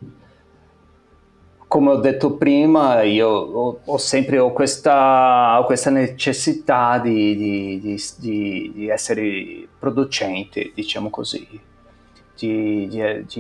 [1.75, 8.01] come ho detto prima, io ho, ho sempre ho questa, ho questa, necessità di, di,
[8.21, 11.45] di, di, essere producente, diciamo così,
[12.39, 12.89] di,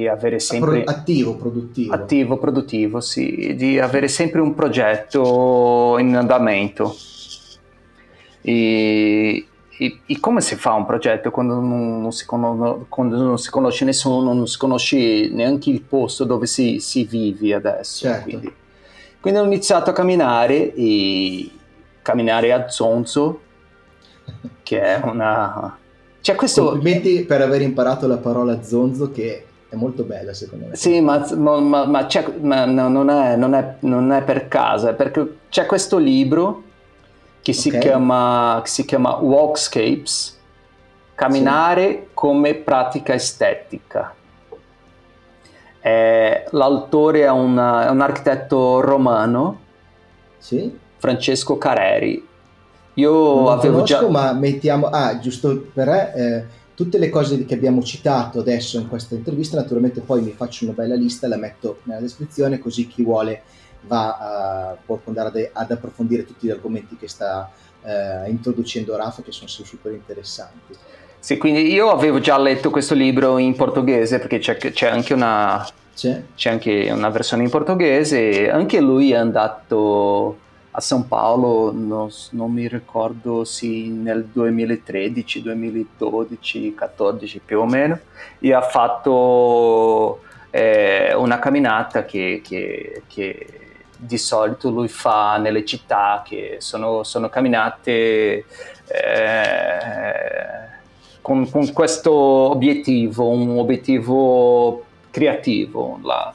[0.09, 0.83] avere sempre...
[0.83, 1.95] Attivo, produttivo.
[1.95, 6.93] Attivo, produttivo, sì, di avere sempre un progetto in andamento.
[8.41, 13.39] E, e, e, come si fa un progetto quando non, non, si conosce, quando non,
[13.39, 18.07] si conosce, nessuno, non si conosce neanche il posto dove si, si vive adesso?
[18.07, 18.23] Certo.
[18.23, 18.53] Quindi.
[19.21, 21.51] quindi, ho iniziato a camminare e
[22.03, 23.41] camminare a zonzo,
[24.63, 25.79] che è una...
[26.21, 26.71] Cioè questo...
[26.71, 30.77] Complimenti per aver imparato la parola zonzo che è molto bella secondo me.
[30.77, 34.95] Sì, ma, ma, ma, ma no, non, è, non, è, non, è, per caso, è
[34.95, 36.63] perché c'è questo libro
[37.45, 37.81] che si, okay.
[37.81, 40.39] chiama, che si chiama Walkscapes,
[41.15, 41.99] camminare sì.
[42.15, 44.15] come pratica estetica.
[45.79, 49.61] Eh, l'autore è, una, è, un architetto romano,
[50.39, 50.75] sì.
[50.97, 52.27] Francesco Careri.
[52.95, 54.09] Io non avevo conosco, già...
[54.09, 54.87] ma mettiamo...
[54.87, 55.89] Ah, giusto per...
[55.91, 60.65] Eh, tutte le cose che abbiamo citato adesso in questa intervista, naturalmente poi mi faccio
[60.65, 63.43] una bella lista, la metto nella descrizione così chi vuole
[63.87, 67.51] va a, può andare ad, approfondire tutti gli argomenti che sta
[67.83, 70.77] uh, introducendo Rafa che sono super interessanti.
[71.19, 75.67] Sì, quindi io avevo già letto questo libro in portoghese perché c'è, c'è, anche, una,
[75.95, 76.23] c'è?
[76.35, 80.39] c'è anche una versione in portoghese, anche lui è andato
[80.77, 87.99] a São Paulo, non, non, mi ricordo se nel 2013, 2012, 14 più o meno,
[88.41, 90.21] e ha fatto
[90.51, 93.64] eh, una camminata che, che, che
[94.07, 98.45] di solito lui fa nelle città che sono, sono camminate
[98.87, 100.05] eh,
[101.21, 105.99] con, con, questo obiettivo, un obiettivo creativo.
[106.03, 106.35] Là.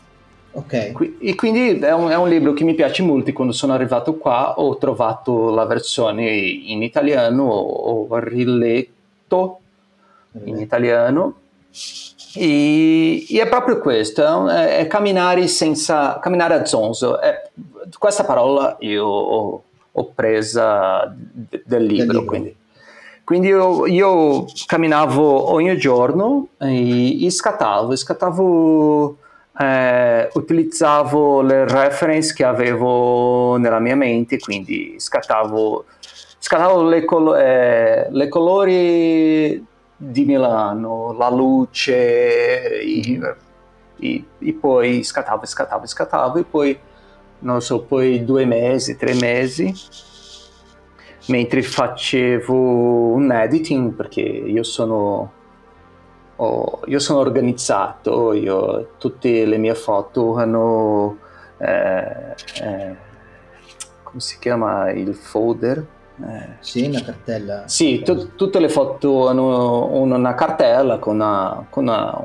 [0.52, 1.18] Okay.
[1.20, 3.32] E quindi è un, è un, libro che mi piace molto.
[3.34, 9.60] Quando sono arrivato qua ho trovato la versione in italiano, ho riletto
[10.46, 11.36] in italiano
[12.34, 17.20] e, e, è proprio questo, è, è camminare, senza, camminare a zonzo.
[17.20, 17.50] È,
[17.98, 21.14] questa parola io ho, ho presa
[21.66, 22.20] del libro.
[22.20, 22.26] Libro.
[22.26, 22.56] Quindi,
[23.24, 29.18] quindi io, io, camminavo ogni giorno e, e scattavo, scattavo
[29.60, 35.86] eh, utilizzavo le reference che avevo nella mia mente, quindi scattavo,
[36.40, 39.66] scattavo le, col- eh, le colori
[40.02, 43.20] di Milano, la luce, e,
[44.00, 46.80] e, e poi scattavo, scattavo, scattavo e poi,
[47.40, 49.74] non so, poi due mesi, tre mesi,
[51.28, 55.32] mentre facevo un editing, perché io sono,
[56.38, 61.18] oh, io sono organizzato, io, tutte le mie foto hanno,
[61.58, 62.96] eh, eh,
[64.04, 65.86] come si chiama, il folder,
[66.28, 66.48] eh.
[66.60, 67.64] Sì, una cartella.
[67.68, 72.22] Sì, t- tutte le foto hanno una cartella con, una, con una,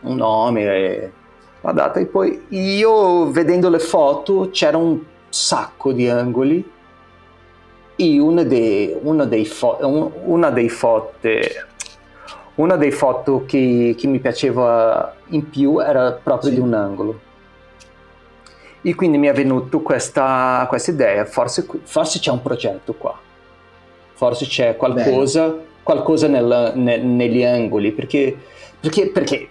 [0.00, 1.12] un nome e
[1.60, 1.98] la data.
[1.98, 6.72] E poi io vedendo le foto c'era un sacco di angoli
[7.96, 9.78] e una dei, una dei, fo-
[10.24, 11.12] una dei foto
[12.56, 16.54] una dei foto che, che, mi piaceva in più era proprio sì.
[16.54, 17.20] di un angolo.
[18.80, 23.18] E quindi mi è venuta questa, questa idea, forse, forse c'è un progetto qua
[24.14, 28.36] forse c'è qualcosa, qualcosa nel, ne, negli angoli, perché,
[28.80, 29.48] perché, perché,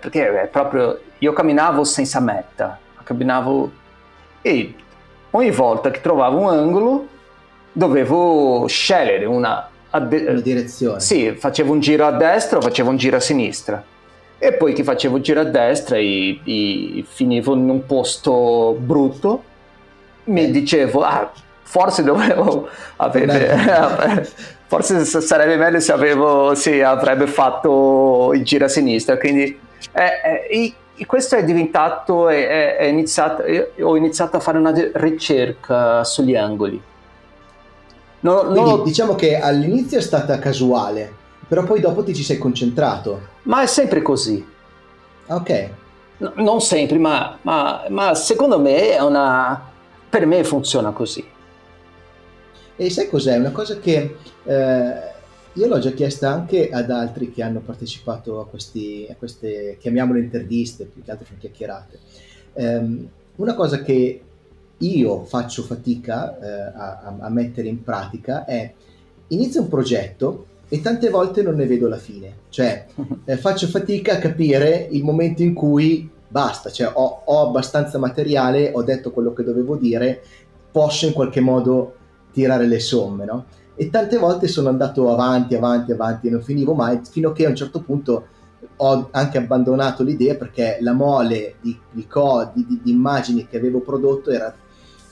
[0.00, 3.70] perché, è proprio, io camminavo senza meta, camminavo
[4.42, 4.74] e
[5.30, 7.06] ogni volta che trovavo un angolo
[7.72, 9.68] dovevo scegliere una,
[10.02, 11.00] de- una direzione.
[11.00, 13.82] Sì, facevo un giro a destra o facevo un giro a sinistra.
[14.40, 19.42] E poi che facevo un giro a destra e, e finivo in un posto brutto,
[20.24, 21.32] mi dicevo, ah,
[21.68, 24.26] forse dovevo avere...
[24.68, 29.18] forse sarebbe meglio se avevo, sì, avrebbe fatto il giro a sinistra.
[29.18, 29.58] Quindi
[29.92, 33.44] eh, eh, questo è diventato, è, è iniziato,
[33.80, 36.82] ho iniziato a fare una ricerca sugli angoli.
[38.20, 41.12] No, Quindi no, diciamo che all'inizio è stata casuale,
[41.46, 43.20] però poi dopo ti ci sei concentrato.
[43.42, 44.44] Ma è sempre così.
[45.26, 45.68] Ok.
[46.18, 49.70] No, non sempre, ma, ma, ma, secondo me è una...
[50.08, 51.24] per me funziona così.
[52.80, 53.36] E sai cos'è?
[53.36, 54.14] Una cosa che
[54.44, 54.92] eh,
[55.52, 60.20] io l'ho già chiesta anche ad altri che hanno partecipato a, questi, a queste, chiamiamole
[60.20, 61.98] interviste, più che altro sono chiacchierate.
[62.52, 64.22] Um, una cosa che
[64.78, 68.72] io faccio fatica eh, a, a, mettere in pratica è
[69.28, 72.86] inizio un progetto e tante volte non ne vedo la fine, cioè
[73.24, 78.70] eh, faccio fatica a capire il momento in cui basta, cioè ho, ho, abbastanza materiale,
[78.72, 80.22] ho detto quello che dovevo dire,
[80.70, 81.94] posso in qualche modo
[82.38, 83.46] tirare le somme, no?
[83.74, 87.46] E tante volte sono andato avanti, avanti, avanti e non finivo mai, fino a che
[87.46, 88.26] a un certo punto
[88.76, 93.80] ho anche abbandonato l'idea perché la mole di, di, co, di, di immagini che avevo
[93.80, 94.54] prodotto era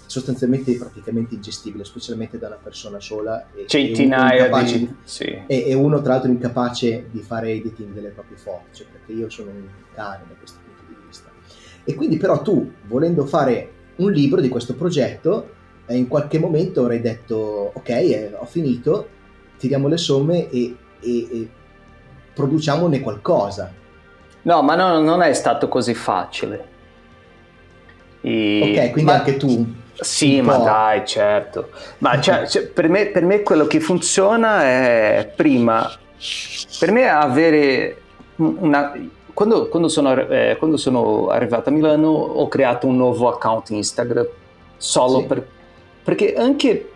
[0.06, 3.46] sostanzialmente praticamente ingestibile, specialmente da una persona sola.
[3.52, 4.78] E, Centinaia e di...
[4.78, 5.24] di sì.
[5.24, 9.28] e, e, uno tra l'altro incapace di fare editing delle proprie foto, cioè perché io
[9.28, 11.28] sono un cane da questo punto di vista.
[11.82, 15.54] E quindi però tu, volendo fare un libro di questo progetto,
[15.86, 19.08] eh, in qualche momento avrei detto ok, eh, ho finito,
[19.58, 21.48] tiriamo le somme e, e, e
[22.34, 23.72] produciamone qualcosa.
[24.42, 26.74] No, ma no, non è stato così facile.
[28.20, 28.60] E...
[28.62, 29.18] Ok, quindi ma...
[29.18, 31.70] anche tu sì, ma dai, certo.
[31.98, 35.90] Ma cioè, cioè, per, me, per, me, quello che funziona è prima,
[36.78, 38.02] per me avere
[38.36, 38.92] una...
[39.32, 44.26] Quando, quando, sono, eh, quando sono arrivato a Milano ho creato un nuovo account Instagram
[44.78, 45.24] solo sì.
[45.26, 45.46] per,
[46.06, 46.92] perché anche,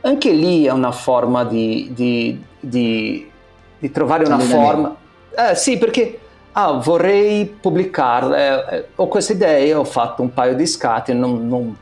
[0.00, 3.30] anche, lì è una forma di, di, di,
[3.78, 4.96] di trovare una forma.
[5.36, 6.18] Eh, sì, perché
[6.52, 11.76] ah, vorrei pubblicarla, eh, ho queste idee, ho fatto un paio di scatti, non, non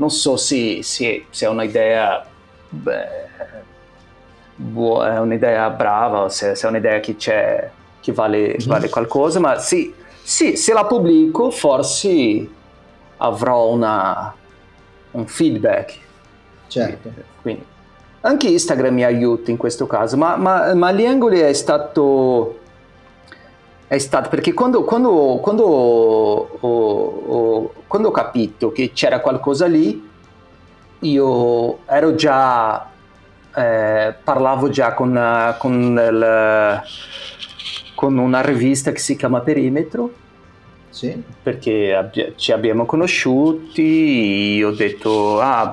[0.00, 2.26] non so se, se, se è un'idea
[2.70, 3.28] beh,
[4.56, 8.66] è un'idea brava o se, se, è un'idea che c'è che vale, mm-hmm.
[8.66, 12.48] vale qualcosa ma sì, sì, se la pubblico forse
[13.18, 14.34] avrò una,
[15.10, 15.98] un feedback
[16.70, 17.10] certo
[17.42, 17.64] quindi
[18.22, 22.58] anche Instagram mi aiuta in questo caso ma, ma, ma gli angoli è stato
[23.90, 30.08] è stato perché quando, quando, quando, ho, ho, quando, ho, capito che c'era qualcosa lì,
[31.00, 32.88] io ero già,
[33.52, 36.82] eh, parlavo già con, con, il,
[37.96, 40.12] con, una rivista che si chiama Perimetro,
[40.90, 41.20] sì.
[41.42, 45.72] perché abbi- ci abbiamo conosciuti, io ho detto, ah,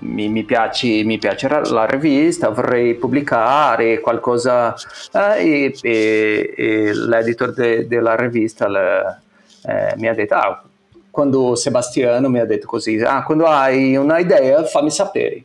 [0.00, 4.74] mi, mi, piace, mi piace la rivista, vorrei pubblicare qualcosa
[5.12, 9.20] eh, e, e, e, l'editor de, della rivista le,
[9.66, 10.62] eh, mi ha detto, ah,
[11.10, 15.42] quando Sebastiano mi ha detto così, ah, quando hai un'idea fammi sapere.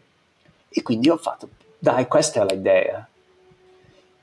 [0.70, 1.50] E quindi ho fatto,
[1.80, 3.08] dai, questa è l'idea.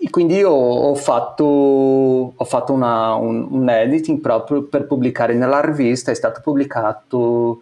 [0.03, 5.61] E quindi io ho fatto, ho fatto una, un, un editing proprio per pubblicare nella
[5.61, 7.61] rivista, è stato pubblicato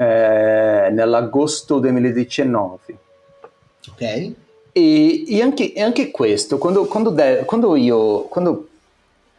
[0.00, 2.78] eh, nell'agosto 2019.
[3.90, 4.32] Ok.
[4.72, 8.68] E, e, anche, e anche, questo, quando, quando, de, quando, io, quando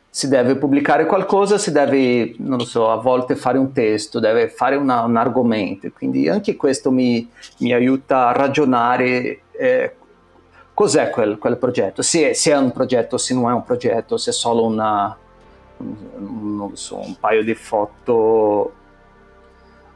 [0.08, 4.50] si deve pubblicare qualcosa, si deve, non lo so, a volte fare un testo, deve
[4.50, 9.96] fare una, un argomento, quindi anche questo mi, mi aiuta a ragionare eh,
[10.76, 14.30] cos'è quel, quel progetto, se, se, è un progetto, se non è un progetto, se
[14.30, 15.18] è solo una,
[15.78, 18.74] un, so, un paio di foto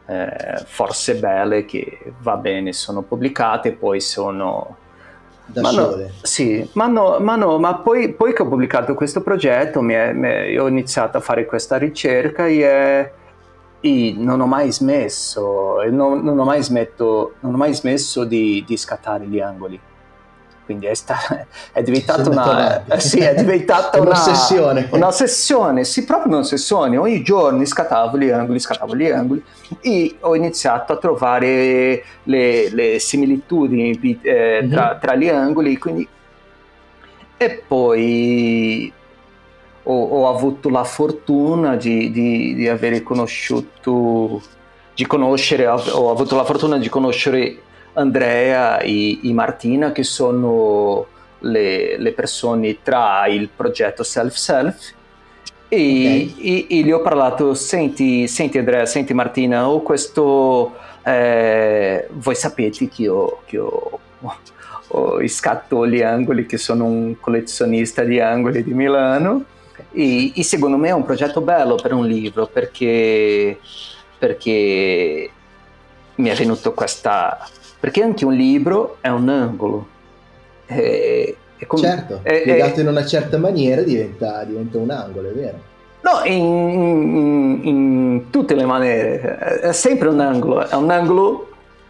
[0.07, 4.77] eh, forse belle che va bene sono pubblicate poi sono
[5.45, 6.03] da ma sole.
[6.03, 9.93] no, sì ma, no, ma, no, ma poi, poi, che ho pubblicato questo progetto mi
[9.93, 13.11] è, mi, ho iniziato a fare questa ricerca e,
[13.79, 18.63] e non ho mai smesso non, non, ho mai smetto, non ho mai smesso di,
[18.65, 19.79] di scattare gli angoli
[20.66, 24.88] quindi è, sta- è diventata una, eh, sì, è diventata un'ossessione.
[24.89, 26.97] Una, un'ossessione, sì, proprio un'ossessione.
[26.97, 29.43] Ogni giorno scattavo gli angoli, scattavo gli angoli
[29.80, 34.72] e ho iniziato a trovare le, le similitudini eh, mm-hmm.
[34.72, 35.78] tra, tra, gli angoli.
[35.78, 36.07] Quindi...
[37.38, 38.91] E poi
[39.84, 44.41] ho, ho, avuto la fortuna di, di, di avere conosciuto,
[44.95, 47.59] di conoscere, ho avuto la fortuna di conoscere
[47.95, 51.05] Andrea e, e Martina che sono
[51.39, 54.93] le, le persone tra il progetto Self-Self
[55.67, 56.35] e, okay.
[56.39, 62.87] e, e, gli ho parlato, senti, senti Andrea, senti Martina, ho questo, eh, voi sapete
[62.87, 63.99] che io, che io
[64.87, 69.43] ho scatto gli angoli, che sono un collezionista di angoli di Milano.
[69.91, 73.59] E, e secondo me è un progetto bello per un libro perché,
[74.17, 75.29] perché
[76.15, 77.45] mi è venuto questa...
[77.80, 79.88] perché anche un libro è un angolo.
[80.65, 85.30] E, è com- certo, è, piegato è, in una certa maniera diventa, diventa, un angolo,
[85.30, 85.73] è vero.
[86.01, 91.49] No, in, in, in, tutte le maniere, è sempre un angolo, è un angolo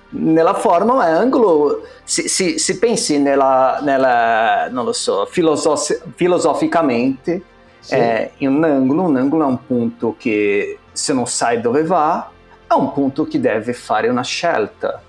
[0.09, 5.25] nella forma, ma è un angolo, se, se, se pensi nella, nella, non lo so,
[5.25, 7.41] filosof- filosoficamente,
[7.79, 7.95] sì.
[7.95, 12.29] è un angolo, un angolo è un punto che se non sai dove va,
[12.67, 15.01] è un punto che deve fare una scelta,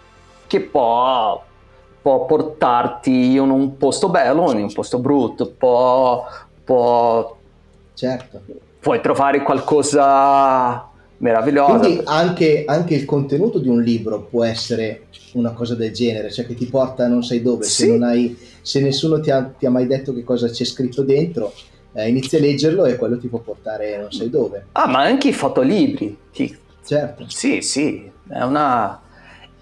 [0.47, 1.43] che può
[2.07, 6.25] può portarti in un posto bello in un posto brutto, può,
[6.63, 7.37] può
[7.95, 8.43] certo.
[8.79, 11.81] puoi trovare qualcosa meraviglioso.
[11.81, 16.47] Quindi anche, anche, il contenuto di un libro può essere una cosa del genere, cioè
[16.47, 17.87] che ti porta non sai dove, sì.
[17.87, 21.53] se, hai, se, nessuno ti ha, ti ha, mai detto che cosa c'è scritto dentro,
[21.93, 24.67] eh, inizi a leggerlo e quello ti può portare non sai dove.
[24.71, 26.17] Ah, ma anche i fotolibri.
[26.85, 27.25] Certo.
[27.27, 29.01] Sì, sì, è una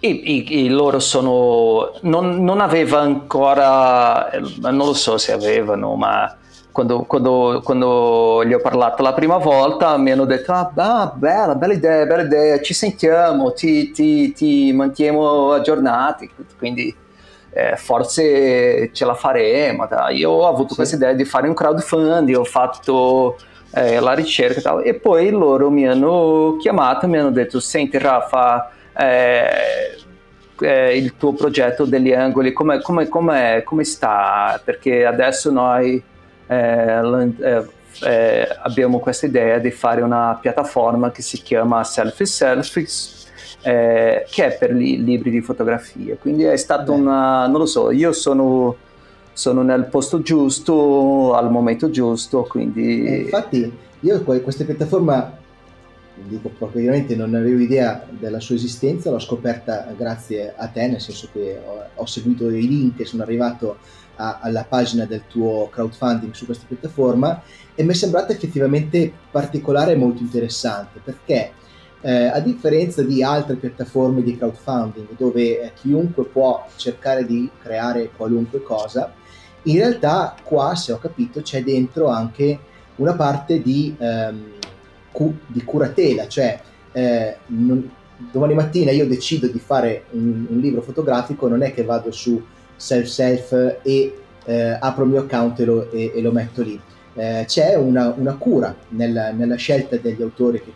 [0.04, 1.92] e, e, e, loro sono.
[2.02, 4.30] Non, non, aveva ancora.
[4.60, 6.36] Non lo so se avevano, ma
[6.70, 11.54] quando, quando, quando, gli ho parlato la prima volta mi hanno detto: Ah, ah bella,
[11.54, 16.30] bella idea, bella idea, ci sentiamo, ti, ti, ti mantiamo aggiornati.
[16.58, 16.94] Quindi
[17.50, 19.86] eh, forse ce la faremo.
[19.86, 20.18] Dai.
[20.18, 20.74] Io ho avuto sì.
[20.74, 23.38] questa idea di fare un crowdfunding, ho fatto.
[23.76, 28.70] Eh, la ricerca e e poi loro mi hanno chiamato mi hanno detto senti Rafa
[28.96, 29.98] eh,
[30.60, 34.60] eh, il tuo progetto degli angoli, come, come, come, come sta?
[34.64, 36.02] Perché adesso noi
[36.46, 37.62] eh,
[38.02, 43.26] eh, abbiamo questa idea di fare una piattaforma che si chiama Selfie Selfies,
[43.62, 46.16] eh, che è per i libri di fotografia.
[46.20, 48.76] Quindi è stato una, non lo so, io sono,
[49.32, 53.04] sono nel posto giusto, al momento giusto, quindi...
[53.04, 55.38] Eh, infatti io questa piattaforma
[56.14, 61.28] dico praticamente non avevo idea della sua esistenza, l'ho scoperta grazie a te, nel senso
[61.32, 63.78] che ho, ho seguito i link e sono arrivato
[64.16, 67.42] a, alla pagina del tuo crowdfunding su questa piattaforma
[67.74, 71.52] e mi è sembrata effettivamente particolare e molto interessante perché
[72.00, 78.10] eh, a differenza di altre piattaforme di crowdfunding dove eh, chiunque può cercare di creare
[78.14, 79.12] qualunque cosa,
[79.62, 82.58] in realtà qua, se ho capito, c'è dentro anche
[82.96, 83.94] una parte di...
[83.98, 84.52] Ehm,
[85.14, 86.60] cu- di curatela, cioè
[86.90, 87.88] eh, non,
[88.32, 92.42] domani mattina io decido di fare un, un, libro fotografico, non è che vado su
[92.74, 96.80] self self e eh, apro il mio account e lo, e, e lo metto lì.
[97.14, 100.72] Eh, c'è una, una cura nella, nella, scelta degli autori che,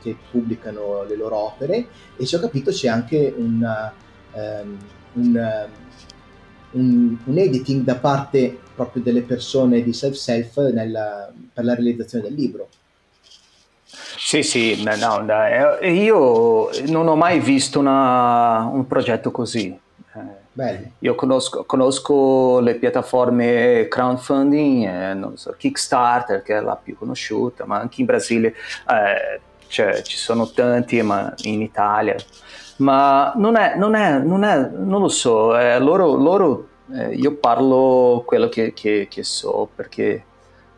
[0.00, 1.86] che, pubblicano le loro opere
[2.16, 3.92] e se ho capito c'è anche una,
[4.32, 4.78] um,
[5.14, 5.68] un,
[6.70, 12.28] un, un, editing da parte proprio delle persone di self self nella, per la realizzazione
[12.28, 12.68] del libro.
[14.16, 19.78] Sì, sì, no, dai, io non ho mai visto una, un progetto così.
[20.52, 20.86] Bello.
[20.98, 27.64] Io conosco, conosco, le piattaforme crowdfunding, eh, non so, Kickstarter che è la più conosciuta,
[27.64, 32.16] ma anche in Brasile eh, cioè, ci sono tanti, ma in Italia.
[32.78, 37.36] Ma non è, non è, non, è, non lo so, eh, loro, loro eh, io
[37.36, 40.24] parlo quello che, che, che so perché,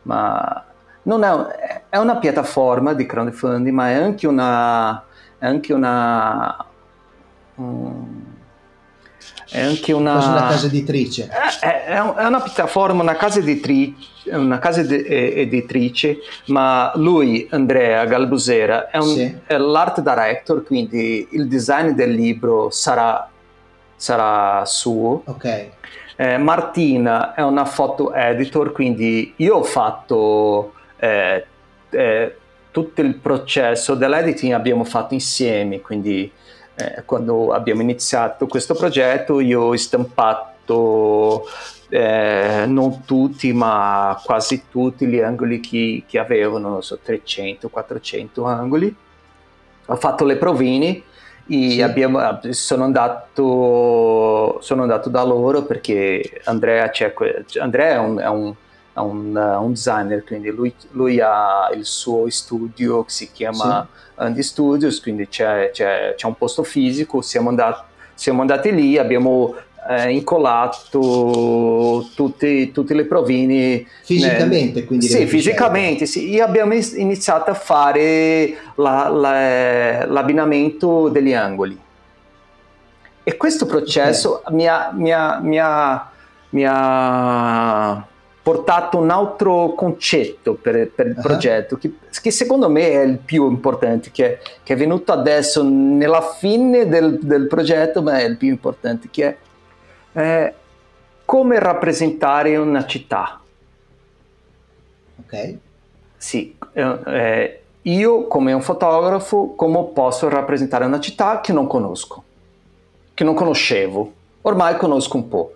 [0.03, 0.65] ma
[1.03, 5.03] non è, è, una piattaforma di crowdfunding, ma è anche una...
[5.37, 6.65] È anche una
[7.55, 8.33] um,
[9.53, 11.29] è anche una, una casa editrice.
[11.59, 18.97] È, è, una piattaforma, una casa editrice, una casa editrice, ma lui, Andrea Galbusera, è,
[18.97, 19.37] un, sì.
[19.45, 23.29] è l'art director, quindi il design del libro sarà,
[23.95, 25.21] sarà suo.
[25.25, 25.67] Ok.
[26.15, 30.73] Eh, Martina è una foto editor, quindi io ho fatto
[31.03, 31.45] eh,
[31.89, 32.35] eh,
[32.71, 36.31] tutto il processo dell'editing abbiamo fatto insieme, quindi
[36.75, 41.45] eh, quando abbiamo iniziato questo progetto io ho stampato
[41.89, 48.95] eh, non tutti ma quasi tutti gli angoli che, che avevano, non so, 300-400 angoli.
[49.87, 51.03] Ho fatto le provine
[51.45, 51.81] e sì.
[51.81, 56.89] abbiamo, sono, andato, sono andato da loro perché Andrea,
[57.59, 58.55] Andrea è un, è un
[58.93, 63.87] a un, uh, un, designer, quindi lui, lui, ha il suo studio che si chiama
[63.91, 64.11] sì.
[64.15, 67.81] Andy Studios, quindi c'è, c'è, c'è, un posto fisico, siamo andati,
[68.13, 69.55] siamo andati lì, abbiamo
[69.89, 73.85] eh, incollato tutti, tutti le provini.
[74.03, 74.85] Fisicamente, nel...
[74.85, 75.07] quindi?
[75.07, 76.35] Sì, fisicamente, sì.
[76.35, 81.79] E abbiamo iniziato a fare la, la, l'abbinamento degli angoli.
[83.25, 84.53] E questo processo okay.
[84.53, 86.11] mi, ha, mi, ha, mi, ha,
[86.49, 88.07] mi ha
[88.43, 91.21] portato un altro concetto per, per il uh-huh.
[91.21, 96.21] progetto che, che, secondo me è il più importante che, che è venuto adesso nella
[96.21, 99.37] fine del, del, progetto ma è il più importante che
[100.11, 100.53] è eh,
[101.23, 103.39] come rappresentare una città
[105.25, 105.57] ok
[106.17, 112.23] sì eh, eh, io come un fotografo come posso rappresentare una città che non conosco
[113.13, 115.53] che non conoscevo ormai conosco un po'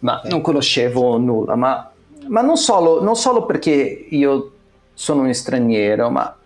[0.00, 0.30] ma okay.
[0.30, 1.90] non conoscevo nulla ma
[2.28, 4.52] ma non solo, non solo, perché io
[4.94, 6.36] sono un straniero, ma,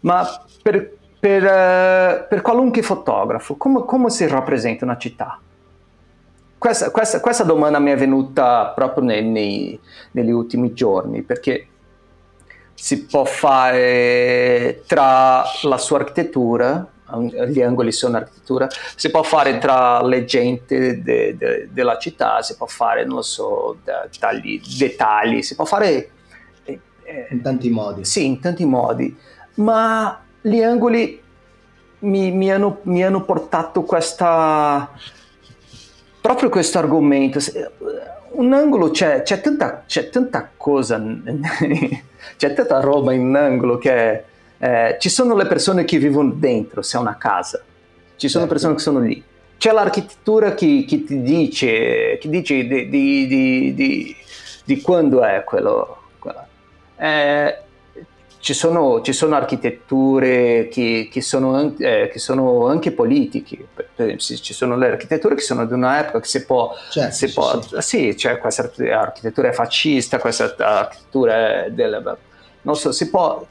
[0.00, 0.26] ma
[0.62, 5.38] per, per, uh, per, qualunque fotografo, come, come, si rappresenta una città?
[6.58, 9.78] Questa, questa, questa domanda mi è venuta proprio nei, nei,
[10.12, 11.68] negli ultimi giorni, perché
[12.74, 16.88] si può fare tra la sua architettura
[17.48, 22.56] gli angoli sono architettura, si può fare tra le gente de, de, della città, si
[22.56, 23.78] può fare, non so,
[24.18, 26.10] tagli, dettagli, si può fare...
[26.64, 28.04] Eh, eh, in tanti modi.
[28.04, 29.14] Sì, in tanti modi,
[29.56, 31.22] ma gli angoli
[32.00, 34.90] mi, mi, hanno, mi hanno portato questa...
[36.20, 37.38] proprio questo argomento.
[38.30, 41.00] Un angolo c'è, c'è, tanta, c'è tanta cosa,
[42.36, 44.24] c'è tanta roba in un angolo che
[44.64, 47.62] eh, ci sono le persone che vivono dentro, se è una casa,
[48.16, 48.48] ci sono certo.
[48.48, 49.22] persone che sono lì.
[49.58, 54.16] C'è l'architettura che, che ti dice, che dice di, di, di,
[54.64, 55.98] di, quando è quello.
[56.96, 57.58] Eh,
[58.38, 63.66] ci, sono, ci sono, architetture che, che, sono, eh, che, sono, anche politiche,
[64.16, 66.72] ci sono le architetture che sono di un'epoca che si può...
[66.90, 67.76] Certo, si sì, può sì.
[67.80, 72.16] sì, c'è questa architettura fascista, questa architettura del...
[72.62, 73.46] Non so, si può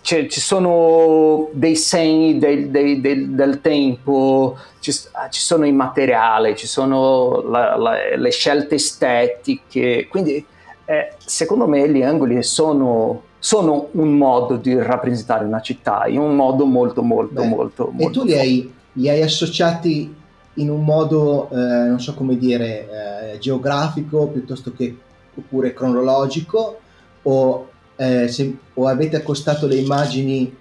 [0.00, 6.56] ci sono dei segni del, del, del, del tempo, ci, ah, ci, sono i materiali,
[6.56, 10.44] ci sono la, la, le scelte estetiche, quindi
[10.86, 16.34] eh, secondo me gli angoli sono, sono, un modo di rappresentare una città, in un
[16.34, 18.20] modo molto molto Beh, molto, molto...
[18.20, 20.14] E tu li hai, li hai, associati
[20.54, 24.96] in un modo, eh, non so come dire, eh, geografico piuttosto che
[25.34, 26.78] oppure cronologico
[27.22, 30.54] o eh, se, o avete accostato le immagini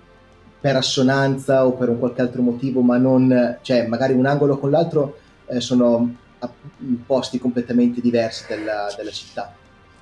[0.59, 4.71] per assonanza o per un qualche altro motivo, ma non, cioè magari un angolo con
[4.71, 6.15] l'altro eh, sono
[7.05, 9.53] posti completamente diversi della, della città.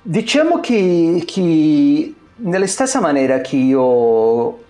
[0.02, 4.62] Diciamo che, che nella stessa maniera che io ho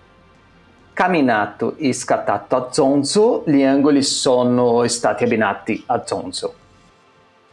[0.93, 6.53] camminato e scattato a Zonzo, gli angoli sono stati abbinati a Zonzo.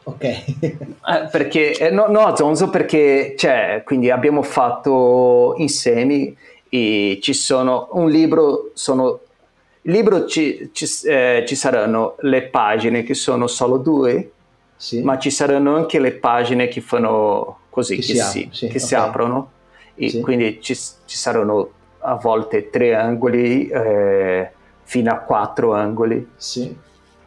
[0.04, 0.22] Ok.
[0.24, 6.34] eh, perché, eh, no, no, Zonzo perché, cioè, quindi abbiamo fatto insieme
[6.68, 9.20] e ci sono un libro, sono,
[9.82, 14.30] il libro ci, ci, eh, ci saranno le pagine che sono solo due,
[14.76, 15.02] sì.
[15.02, 18.80] ma ci saranno anche le pagine che fanno così, che, che, si, sì, che okay.
[18.80, 19.50] si, aprono
[19.94, 20.20] e sì.
[20.20, 24.50] quindi ci, ci, saranno a volte tre angoli eh,
[24.82, 26.30] fino a quattro angoli.
[26.36, 26.74] Sì.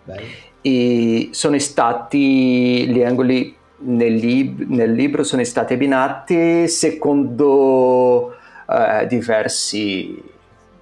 [0.03, 8.35] Bello e sono stati gli angoli nel, lib- nel libro sono stati abbinati secondo
[8.65, 10.19] uh, diversi,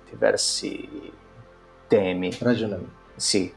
[0.10, 0.88] diversi
[1.90, 2.32] temi.
[2.40, 2.92] Ragionamenti.
[3.18, 3.54] Sì.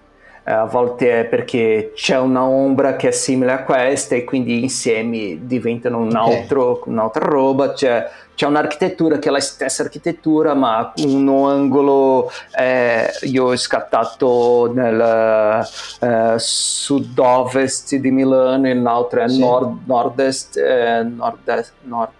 [0.46, 4.62] Uh, a volte è perché c'è una ombra che è simile a questa e quindi
[4.62, 6.92] insieme diventano un altro, okay.
[6.92, 7.72] un'altra roba.
[7.72, 14.70] C'è c'è un'architettura che è la stessa architettura, ma un angolo eh, io ho scattato
[14.74, 15.66] nel
[16.00, 19.38] eh, sud-ovest di Milano e l'altro è sì.
[19.38, 22.10] nord, nord-est, eh, nord-est, nord,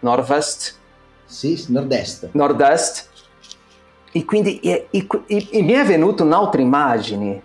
[0.00, 0.74] nord-est.
[1.26, 2.30] Sì, nord-est.
[2.32, 3.08] Nord-est.
[4.10, 7.40] E quindi e, e, e, mi è venuta un'altra immagine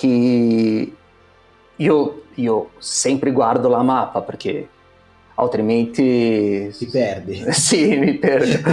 [0.00, 0.92] che
[1.76, 4.68] io, io sempre guardo la mappa perché
[5.34, 6.72] altrimenti...
[6.76, 7.44] Ti perdi.
[7.52, 8.70] Sì, mi perdo.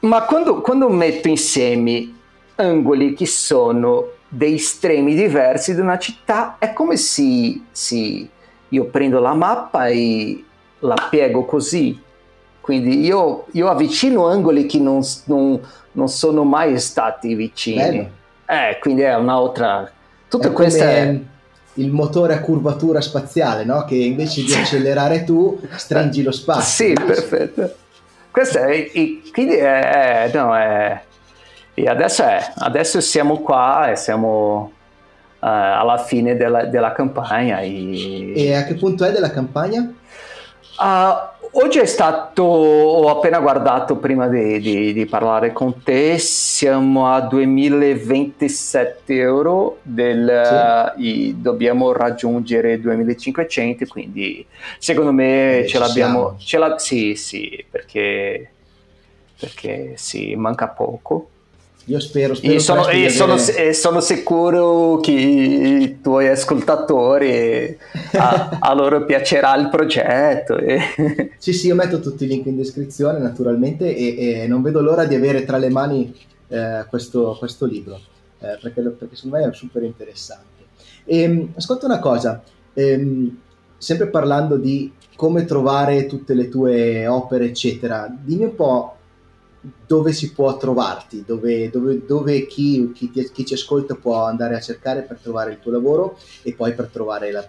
[0.00, 2.12] Ma quando, quando metto insieme
[2.56, 8.28] angoli che sono dei estremi diversi di una città, è come se, se
[8.68, 10.44] io prendo la mappa e
[10.80, 11.98] la piego così.
[12.60, 15.60] Quindi io, io avvicino angoli che non, non,
[15.92, 18.10] non sono mai stati vicini.
[18.46, 19.90] Eh, quindi è un'altra...
[20.28, 20.90] Tutta questa...
[20.90, 21.20] È
[21.78, 23.84] il motore a curvatura spaziale, no?
[23.84, 26.86] che invece di accelerare tu stringi lo spazio.
[26.86, 27.74] Sì, perfetto.
[28.30, 28.90] Questo è,
[29.32, 31.00] quindi è, no, è,
[31.74, 34.72] e adesso, è, adesso siamo qua e siamo
[35.40, 37.60] alla fine della, della campagna.
[37.60, 38.32] E...
[38.34, 38.54] e...
[38.54, 39.92] a che punto è della campagna?
[40.78, 47.10] Uh, Oggi è stato, ho appena guardato prima di, di, di, parlare con te, siamo
[47.10, 51.02] a 2027 euro, del, sì.
[51.06, 54.44] i, dobbiamo raggiungere 2500, quindi
[54.78, 58.50] secondo me eh, ce l'abbiamo, ce la, sì sì, perché,
[59.40, 61.28] perché sì, manca poco.
[61.88, 63.72] Io spero, spero e sono, e sono, avere...
[63.72, 67.78] sono, sicuro che i tuoi ascoltatori
[68.12, 70.56] a, a loro piacerà il progetto.
[70.56, 70.80] E...
[71.38, 75.04] Sì, sì, io metto tutti i link in descrizione naturalmente e, e non vedo l'ora
[75.04, 76.12] di avere tra le mani
[76.48, 78.00] eh, questo, questo, libro
[78.40, 80.64] eh, perché, perché, secondo me è super interessante.
[81.04, 82.42] E, ehm, ascolta una cosa,
[82.74, 83.38] ehm,
[83.78, 88.95] sempre parlando di come trovare tutte le tue opere, eccetera, dimmi un po'
[89.86, 94.54] dove si può trovarti, dove, dove, dove chi, chi, ti, chi, ci ascolta può andare
[94.54, 97.44] a cercare per trovare il tuo lavoro e poi per trovare la,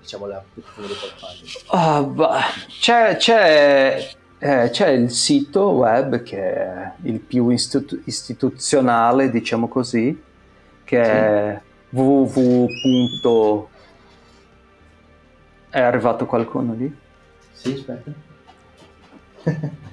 [0.00, 1.44] diciamo, la piattaforma di portfolio.
[1.70, 2.26] Uh,
[2.80, 10.20] c'è, c'è, eh, c'è, il sito web che è il più istitu- istituzionale, diciamo così,
[10.84, 11.10] che sì.
[11.10, 11.60] è
[11.90, 13.68] www.
[15.70, 16.94] È arrivato qualcuno lì?
[17.52, 18.12] Sì, aspetta.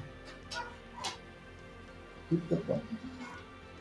[2.30, 2.80] tutto qua.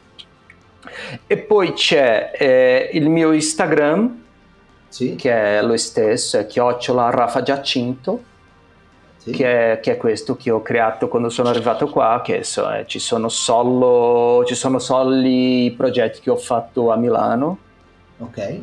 [1.27, 4.23] E poi c'è eh, il mio Instagram,
[4.89, 5.17] sì.
[5.17, 8.23] che è lo stesso, è chiocciola Rafa Giacinto,
[9.17, 9.33] sì.
[9.33, 12.85] che, è, che, è, questo che ho creato quando sono arrivato qua, che so, eh,
[12.87, 17.59] ci, sono solo, ci sono solo i progetti che ho fatto a Milano.
[18.19, 18.61] Ok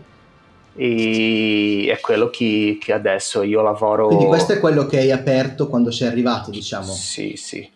[0.81, 4.07] e è quello che, che, adesso io lavoro.
[4.07, 6.93] Quindi questo è quello che hai aperto quando sei arrivato, diciamo.
[6.93, 7.69] Sì, sì.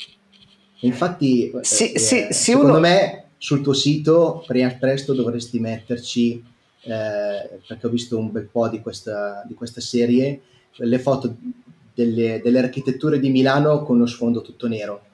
[0.79, 2.79] Infatti, sì, eh, sì, secondo uno...
[2.79, 6.41] me sul tuo sito presto dovresti metterci,
[6.83, 10.39] eh, perché ho visto un bel po' di questa, di questa serie,
[10.75, 11.35] le foto
[11.93, 15.11] delle, delle architetture di Milano con lo sfondo tutto nero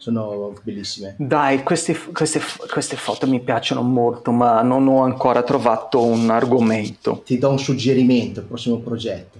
[0.00, 1.14] sono bellissime.
[1.18, 2.40] Dai, queste, queste,
[2.70, 7.20] queste, foto mi piacciono molto, ma non ho ancora trovato un argomento.
[7.22, 9.38] Ti do un suggerimento, prossimo progetto.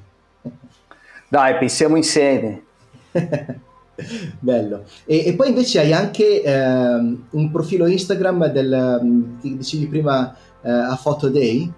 [1.29, 2.63] Dai, pensiamo insieme.
[4.39, 4.85] Bello.
[5.07, 10.71] E, e, poi invece hai anche eh, un profilo Instagram del, ti dicevi prima, eh,
[10.71, 11.73] a Photo Day?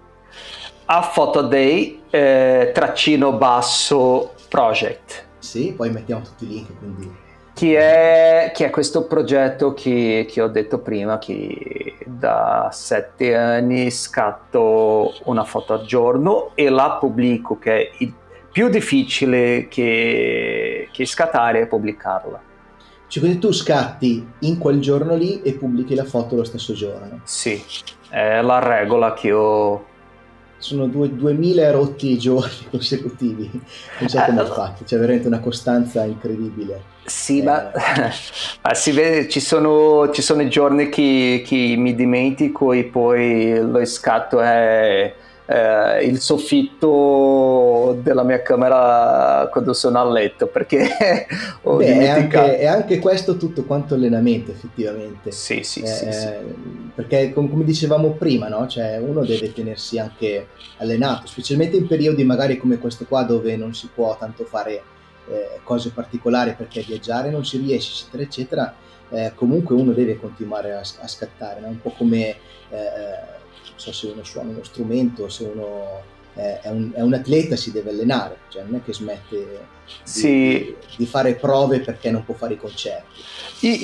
[0.85, 5.23] A Photo Day, eh, traccino basso project.
[5.39, 7.21] Sì, poi mettiamo tutti i link, quindi
[7.53, 13.91] che è, che è questo progetto che, che, ho detto prima, che da sette anni
[13.91, 18.13] scatto una foto al giorno e la pubblico, che è il
[18.51, 22.41] più difficile che, che scattare e pubblicarla.
[23.07, 27.21] Cioè, quindi tu scatti in quel giorno lì e pubblichi la foto lo stesso giorno?
[27.23, 27.61] Sì,
[28.09, 29.91] è la regola che ho
[30.63, 33.49] sono due, 2000 rotti giorni consecutivi,
[33.99, 36.92] non so come eh, ho fatto, c'è veramente una costanza incredibile.
[37.05, 37.43] Sì, eh.
[37.43, 37.71] ma,
[38.61, 43.59] ma, si vede, ci sono, ci sono i giorni che, che, mi dimentico e poi
[43.59, 45.13] lo scatto è
[45.45, 50.87] eh, il soffitto della mia camera quando sono a letto perché
[51.63, 56.11] ho Beh, è anche, è anche, questo tutto quanto allenamento effettivamente sì sì, eh, sì,
[56.11, 56.27] sì.
[56.95, 58.67] perché come dicevamo prima no?
[58.67, 60.47] cioè, uno deve tenersi anche
[60.77, 64.81] allenato specialmente in periodi magari come questo qua dove non si può tanto fare
[65.33, 68.75] eh, cose particolari perché viaggiare non si riesce eccetera eccetera
[69.09, 71.67] eh, comunque uno deve continuare a, a scattare no?
[71.67, 72.35] un po' come
[72.69, 73.33] eh,
[73.75, 76.01] so se uno suona uno strumento, se uno
[76.33, 79.99] è, è, un, è un, atleta si deve allenare, cioè non è che smette di,
[80.03, 80.75] sì.
[80.95, 83.21] di, fare prove perché non può fare i concerti.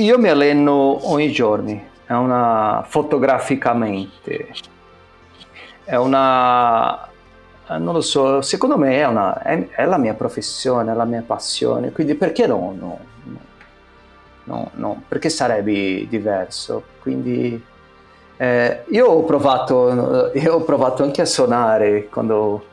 [0.02, 4.48] Io mi alleno ogni giorno, è una fotograficamente.
[5.84, 7.09] è una,
[7.78, 11.24] non lo so, secondo me è, una, è, è, la mia professione, è la mia
[11.26, 12.74] passione, quindi perché no?
[12.78, 13.00] no,
[14.46, 16.84] no, no perché sarebbe diverso?
[17.02, 17.64] Quindi
[18.38, 22.64] eh, io, ho provato, io ho provato anche a suonare quando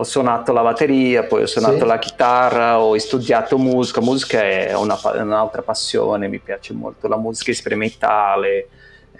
[0.00, 1.84] ho suonato la batteria, poi ho suonato sì.
[1.84, 7.52] la chitarra, ho studiato musica, musica è una, un'altra passione, mi piace molto la musica
[7.52, 8.68] sperimentale.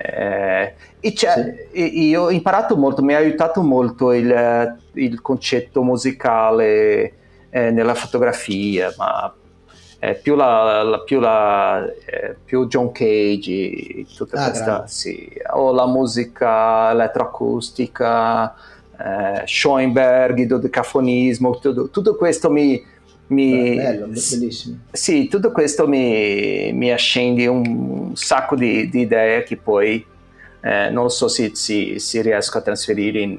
[0.01, 2.09] Eh, e sì.
[2.09, 7.12] io ho imparato molto, mi ha aiutato molto il, il concetto musicale
[7.51, 9.34] eh, nella fotografia, ma
[9.99, 15.72] eh, più, la, la, più, la, eh, più, John Cage, tutta ah, questa, sì, o
[15.72, 18.55] la musica elettroacustica
[18.96, 22.84] eh, Schoenberg, il dodecafonismo, tutto, tutto questo mi,
[23.29, 24.79] mi, Bello, bellissimo.
[24.91, 30.05] Sì, tutto questo mi, mi accende un, sacco di, di, idee che poi
[30.61, 33.39] eh, non so se si, si riesco a trasferire in,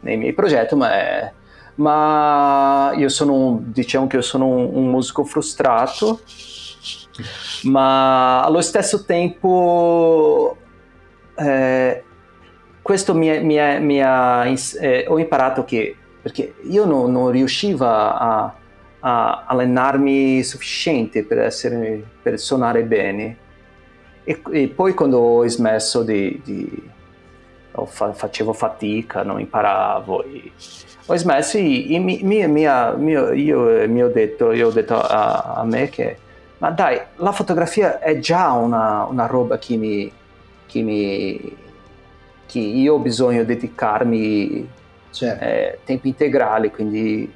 [0.00, 1.32] nei miei progetti, ma, è,
[1.76, 6.20] ma io sono, diciamo che io sono un, un musico frustrato,
[7.62, 10.56] ma allo stesso tempo
[11.34, 12.02] eh,
[12.82, 14.44] questo mi, mi, mi ha,
[14.80, 18.54] eh, ho imparato che, perché io no, non riuscivo a,
[19.02, 23.36] a, allenarmi sufficiente per, essere, per suonare bene.
[24.24, 26.90] E, e, poi quando ho smesso di, di
[27.86, 30.24] fa, facevo fatica, non imparavo.
[30.24, 30.52] E,
[31.06, 35.00] ho smesso e, e mi, mi, mi, io, io, mi ho detto, io ho detto
[35.00, 36.16] a, a, me che,
[36.58, 40.10] ma dai, la fotografia è già una, una roba che mi,
[40.66, 41.60] che mi
[42.52, 44.68] che io ho bisogno di dedicarmi
[45.10, 45.42] certo.
[45.42, 47.32] eh, tempi integrali, quindi,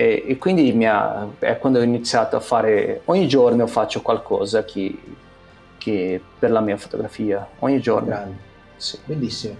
[0.00, 4.98] e, e quindi ha, è quando ho iniziato a fare, ogni giorno faccio qualcosa che,
[5.76, 8.34] che per la mia fotografia, ogni giorno.
[8.76, 8.98] Sì.
[9.04, 9.54] Bellissimo.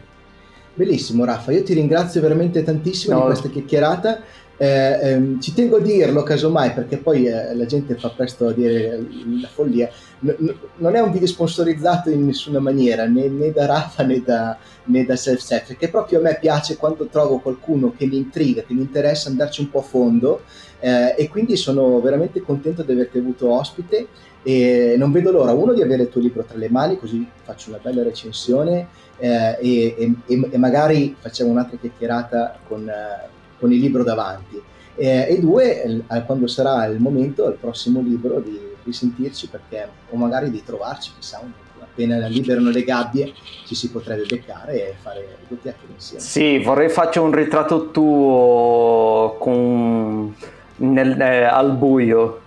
[0.72, 3.20] Bellissimo Raffa, io ti ringrazio veramente tantissimo no.
[3.20, 4.22] di questa chiacchierata.
[4.63, 8.53] Eh, ehm, ci tengo a dirlo casomai perché poi eh, la gente fa presto a
[8.53, 9.07] dire
[9.41, 9.89] la follia.
[10.19, 14.59] N- non è un video sponsorizzato in nessuna maniera, né, né da Rafa né da,
[14.85, 18.61] né da Self Self, perché proprio a me piace quando trovo qualcuno che mi intriga,
[18.61, 20.43] che mi interessa andarci un po' a fondo
[20.81, 24.09] eh, e quindi sono veramente contento di averti avuto ospite
[24.43, 27.71] e non vedo l'ora, uno, di avere il tuo libro tra le mani, così faccio
[27.71, 33.79] una bella recensione eh, e, e, e, magari facciamo un'altra chiacchierata con, eh, con il
[33.79, 34.61] libro davanti.
[34.97, 40.51] Eh, e due, quando sarà il momento, il prossimo libro, di risentirci perché, o magari
[40.51, 41.41] di trovarci, chissà,
[41.81, 43.33] appena liberano le gabbie
[43.67, 46.23] ci si potrebbe beccare e fare due chiacchiere insieme.
[46.23, 50.35] Sì, vorrei fare un ritratto tuo con...
[50.77, 52.41] Nel, eh, al buio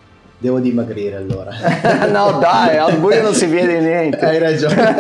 [0.44, 1.52] Devo dimagrire allora.
[2.12, 4.26] no, dai, al buio non si vede niente.
[4.26, 4.94] Hai ragione.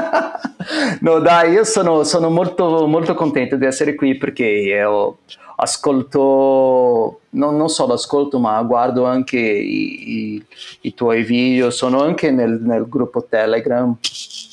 [1.02, 5.18] no, dai, io sono, sono, molto, molto contento di essere qui perché io
[5.60, 10.46] ascolto, non, non solo ascolto, ma guardo anche i, i,
[10.82, 13.96] i tuoi video, sono anche nel, nel, gruppo Telegram.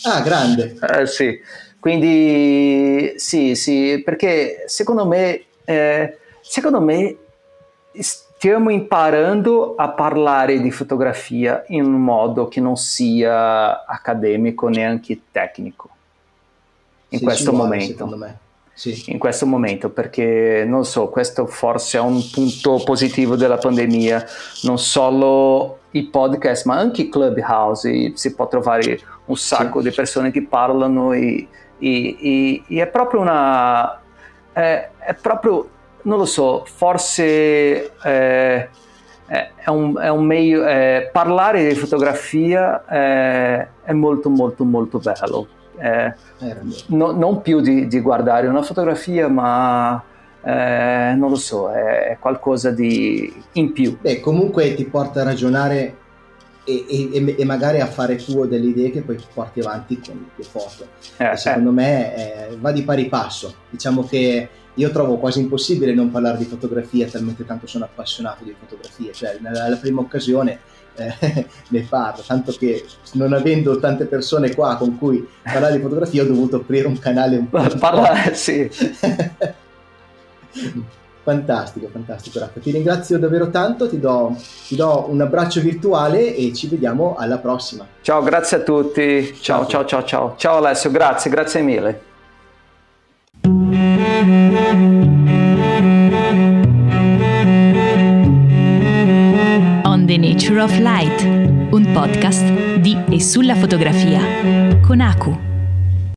[0.03, 0.78] Ah, grande.
[0.82, 1.39] Eh, sì,
[1.80, 7.18] quindi sì, sì, perché secondo me, eh, secondo me
[7.91, 15.89] stiamo imparando a parlare di fotografia in un modo che non sia accademico neanche tecnico
[17.10, 18.43] in sì, questo vuole, momento.
[18.76, 19.05] Sì.
[19.07, 24.26] In questo momento, perché non so, questo forse è un punto positivo della pandemia,
[24.63, 29.88] non solo i podcast, ma anche i clubhouse, si può trovare un sacco sì.
[29.88, 31.47] di persone che parlano e,
[31.80, 34.01] e, e, e è proprio una...
[34.51, 35.69] È, è proprio
[36.05, 38.69] non lo so, forse eh,
[39.26, 45.47] è, un, è un meglio, eh, parlare di fotografia è, è molto molto molto bello.
[45.78, 46.13] Eh,
[46.88, 50.01] no, non più di, di, guardare una fotografia, ma
[50.41, 53.97] eh, non lo so, è, qualcosa di in più.
[53.99, 55.97] Beh, comunque ti porta a ragionare
[56.63, 60.43] e, e, e, magari a fare tuo delle idee che poi porti avanti con le
[60.43, 60.88] foto.
[61.17, 61.73] Eh, secondo eh.
[61.73, 63.53] me eh, va di pari passo.
[63.69, 68.55] Diciamo che io trovo quasi impossibile non parlare di fotografia, talmente tanto sono appassionato di
[68.59, 70.59] fotografia, cioè alla prima occasione
[70.95, 76.23] eh, ne parlo, tanto che non avendo tante persone qua con cui parlare di fotografia
[76.23, 77.63] ho dovuto aprire un canale un po'...
[77.79, 78.69] Parlare, sì.
[81.23, 84.35] fantastico, fantastico Raffa, ti ringrazio davvero tanto, ti do,
[84.67, 87.85] ti do, un abbraccio virtuale e ci vediamo alla prossima.
[88.01, 92.13] Ciao, grazie a tutti, ciao ciao ciao ciao, ciao Alessio, grazie, grazie mille.
[100.06, 101.24] The Nature of Light,
[101.72, 105.55] un podcast di e sulla fotografia con Aku.